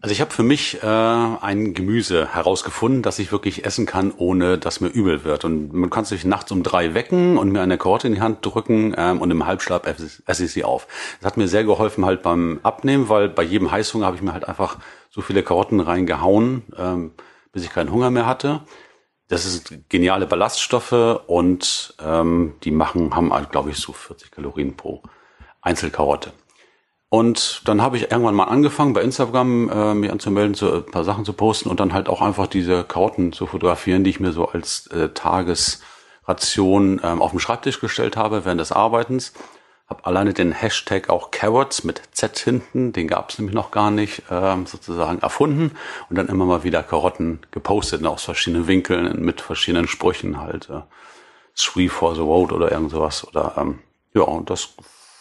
Also 0.00 0.12
ich 0.12 0.20
habe 0.20 0.30
für 0.30 0.44
mich 0.44 0.80
äh, 0.82 0.86
ein 0.86 1.74
Gemüse 1.74 2.32
herausgefunden, 2.32 3.02
das 3.02 3.18
ich 3.18 3.32
wirklich 3.32 3.64
essen 3.64 3.84
kann, 3.84 4.12
ohne 4.16 4.56
dass 4.56 4.80
mir 4.80 4.88
übel 4.88 5.24
wird. 5.24 5.44
Und 5.44 5.72
man 5.72 5.90
kann 5.90 6.04
sich 6.04 6.24
nachts 6.24 6.52
um 6.52 6.62
drei 6.62 6.94
wecken 6.94 7.36
und 7.36 7.50
mir 7.50 7.62
eine 7.62 7.78
Karotte 7.78 8.06
in 8.06 8.14
die 8.14 8.20
Hand 8.20 8.38
drücken 8.46 8.94
ähm, 8.96 9.20
und 9.20 9.30
im 9.32 9.44
Halbschlaf 9.44 9.82
esse 9.86 10.44
ich 10.44 10.52
sie 10.52 10.62
auf. 10.62 10.86
Das 11.20 11.26
hat 11.26 11.36
mir 11.36 11.48
sehr 11.48 11.64
geholfen 11.64 12.04
halt 12.04 12.22
beim 12.22 12.60
Abnehmen, 12.62 13.08
weil 13.08 13.28
bei 13.28 13.42
jedem 13.42 13.72
Heißhunger 13.72 14.06
habe 14.06 14.16
ich 14.16 14.22
mir 14.22 14.32
halt 14.32 14.46
einfach 14.46 14.78
so 15.10 15.20
viele 15.20 15.42
Karotten 15.42 15.80
reingehauen, 15.80 16.62
ähm, 16.76 17.12
bis 17.52 17.64
ich 17.64 17.70
keinen 17.70 17.90
Hunger 17.90 18.10
mehr 18.10 18.26
hatte. 18.26 18.60
Das 19.26 19.44
ist 19.46 19.88
geniale 19.88 20.26
Ballaststoffe 20.26 21.22
und 21.26 21.94
ähm, 22.00 22.54
die 22.62 22.70
machen, 22.70 23.16
haben 23.16 23.32
halt, 23.32 23.50
glaube 23.50 23.70
ich, 23.70 23.78
so 23.78 23.92
40 23.92 24.30
Kalorien 24.30 24.76
pro 24.76 25.02
Einzelkarotte. 25.60 26.32
Und 27.10 27.62
dann 27.66 27.80
habe 27.80 27.96
ich 27.96 28.10
irgendwann 28.10 28.34
mal 28.34 28.44
angefangen, 28.44 28.92
bei 28.92 29.00
Instagram 29.00 29.70
äh, 29.70 29.94
mich 29.94 30.12
anzumelden, 30.12 30.54
so 30.54 30.72
ein 30.74 30.86
paar 30.86 31.04
Sachen 31.04 31.24
zu 31.24 31.32
posten 31.32 31.70
und 31.70 31.80
dann 31.80 31.94
halt 31.94 32.08
auch 32.08 32.20
einfach 32.20 32.46
diese 32.46 32.84
Karotten 32.84 33.32
zu 33.32 33.46
fotografieren, 33.46 34.04
die 34.04 34.10
ich 34.10 34.20
mir 34.20 34.32
so 34.32 34.48
als 34.48 34.88
äh, 34.88 35.08
Tagesration 35.08 37.00
ähm, 37.02 37.22
auf 37.22 37.30
den 37.30 37.40
Schreibtisch 37.40 37.80
gestellt 37.80 38.18
habe 38.18 38.44
während 38.44 38.60
des 38.60 38.72
Arbeitens. 38.72 39.32
Habe 39.88 40.04
alleine 40.04 40.34
den 40.34 40.52
Hashtag 40.52 41.08
auch 41.08 41.30
Carrots 41.30 41.82
mit 41.82 42.02
Z 42.12 42.38
hinten, 42.38 42.92
den 42.92 43.08
gab 43.08 43.30
es 43.30 43.38
nämlich 43.38 43.54
noch 43.54 43.70
gar 43.70 43.90
nicht, 43.90 44.24
ähm, 44.30 44.66
sozusagen 44.66 45.20
erfunden 45.20 45.70
und 46.10 46.16
dann 46.18 46.28
immer 46.28 46.44
mal 46.44 46.62
wieder 46.62 46.82
Karotten 46.82 47.40
gepostet 47.52 48.04
aus 48.04 48.24
verschiedenen 48.24 48.66
Winkeln 48.66 49.24
mit 49.24 49.40
verschiedenen 49.40 49.88
Sprüchen 49.88 50.38
halt. 50.38 50.68
Äh, 50.68 50.82
Three 51.56 51.88
for 51.88 52.14
the 52.14 52.20
Road 52.20 52.52
oder 52.52 52.70
irgend 52.70 52.90
sowas. 52.90 53.26
Oder 53.26 53.54
ähm, 53.56 53.78
ja, 54.12 54.22
und 54.22 54.50
das 54.50 54.74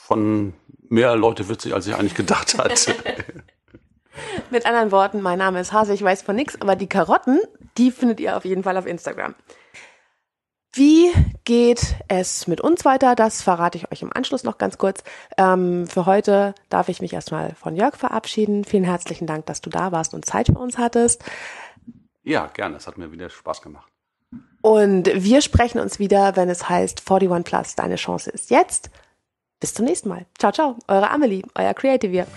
von 0.06 0.54
mehr 0.90 1.16
Leute 1.16 1.50
witzig, 1.50 1.74
als 1.74 1.88
ich 1.88 1.96
eigentlich 1.96 2.16
gedacht 2.16 2.58
hatte. 2.58 2.96
Mit 4.50 4.66
anderen 4.66 4.92
Worten, 4.92 5.22
mein 5.22 5.38
Name 5.38 5.60
ist 5.60 5.74
Hase, 5.74 5.94
ich 5.94 6.02
weiß 6.02 6.24
von 6.24 6.36
nichts, 6.36 6.60
aber 6.62 6.76
die 6.76 6.88
Karotten, 6.88 7.40
die 7.78 7.92
findet 7.92 8.20
ihr 8.20 8.36
auf 8.36 8.46
jeden 8.46 8.64
Fall 8.64 8.78
auf 8.78 8.88
Instagram. 8.88 9.36
Wie 10.74 11.12
geht 11.44 11.96
es 12.08 12.46
mit 12.46 12.62
uns 12.62 12.86
weiter? 12.86 13.16
Das 13.16 13.42
verrate 13.42 13.78
ich 13.78 13.92
euch 13.92 14.04
im 14.04 14.14
Anschluss 14.14 14.44
noch 14.44 14.60
ganz 14.60 14.78
kurz. 14.78 15.04
Ähm, 15.38 15.88
für 15.88 16.06
heute 16.06 16.54
darf 16.70 16.90
ich 16.90 17.02
mich 17.02 17.14
erstmal 17.14 17.56
von 17.56 17.76
Jörg 17.76 17.96
verabschieden. 17.96 18.64
Vielen 18.64 18.84
herzlichen 18.84 19.26
Dank, 19.26 19.48
dass 19.48 19.62
du 19.62 19.72
da 19.72 19.92
warst 19.92 20.14
und 20.14 20.26
Zeit 20.26 20.48
für 20.48 20.60
uns 20.60 20.78
hattest. 20.78 21.24
Ja, 22.24 22.48
gerne. 22.48 22.78
Es 22.78 22.86
hat 22.86 22.98
mir 22.98 23.12
wieder 23.12 23.30
Spaß 23.30 23.62
gemacht. 23.62 23.92
Und 24.62 25.10
wir 25.14 25.42
sprechen 25.42 25.80
uns 25.80 25.98
wieder, 25.98 26.36
wenn 26.36 26.50
es 26.50 26.70
heißt 26.70 27.02
41 27.10 27.44
Plus, 27.44 27.76
deine 27.76 27.96
Chance 27.96 28.30
ist 28.30 28.52
jetzt. 28.52 28.92
Bis 29.60 29.74
zum 29.74 29.86
nächsten 29.86 30.10
Mal. 30.10 30.26
Ciao, 30.38 30.52
ciao. 30.52 30.78
Eure 30.88 31.10
Amelie, 31.10 31.44
euer 31.56 31.74
Creative. 31.74 32.28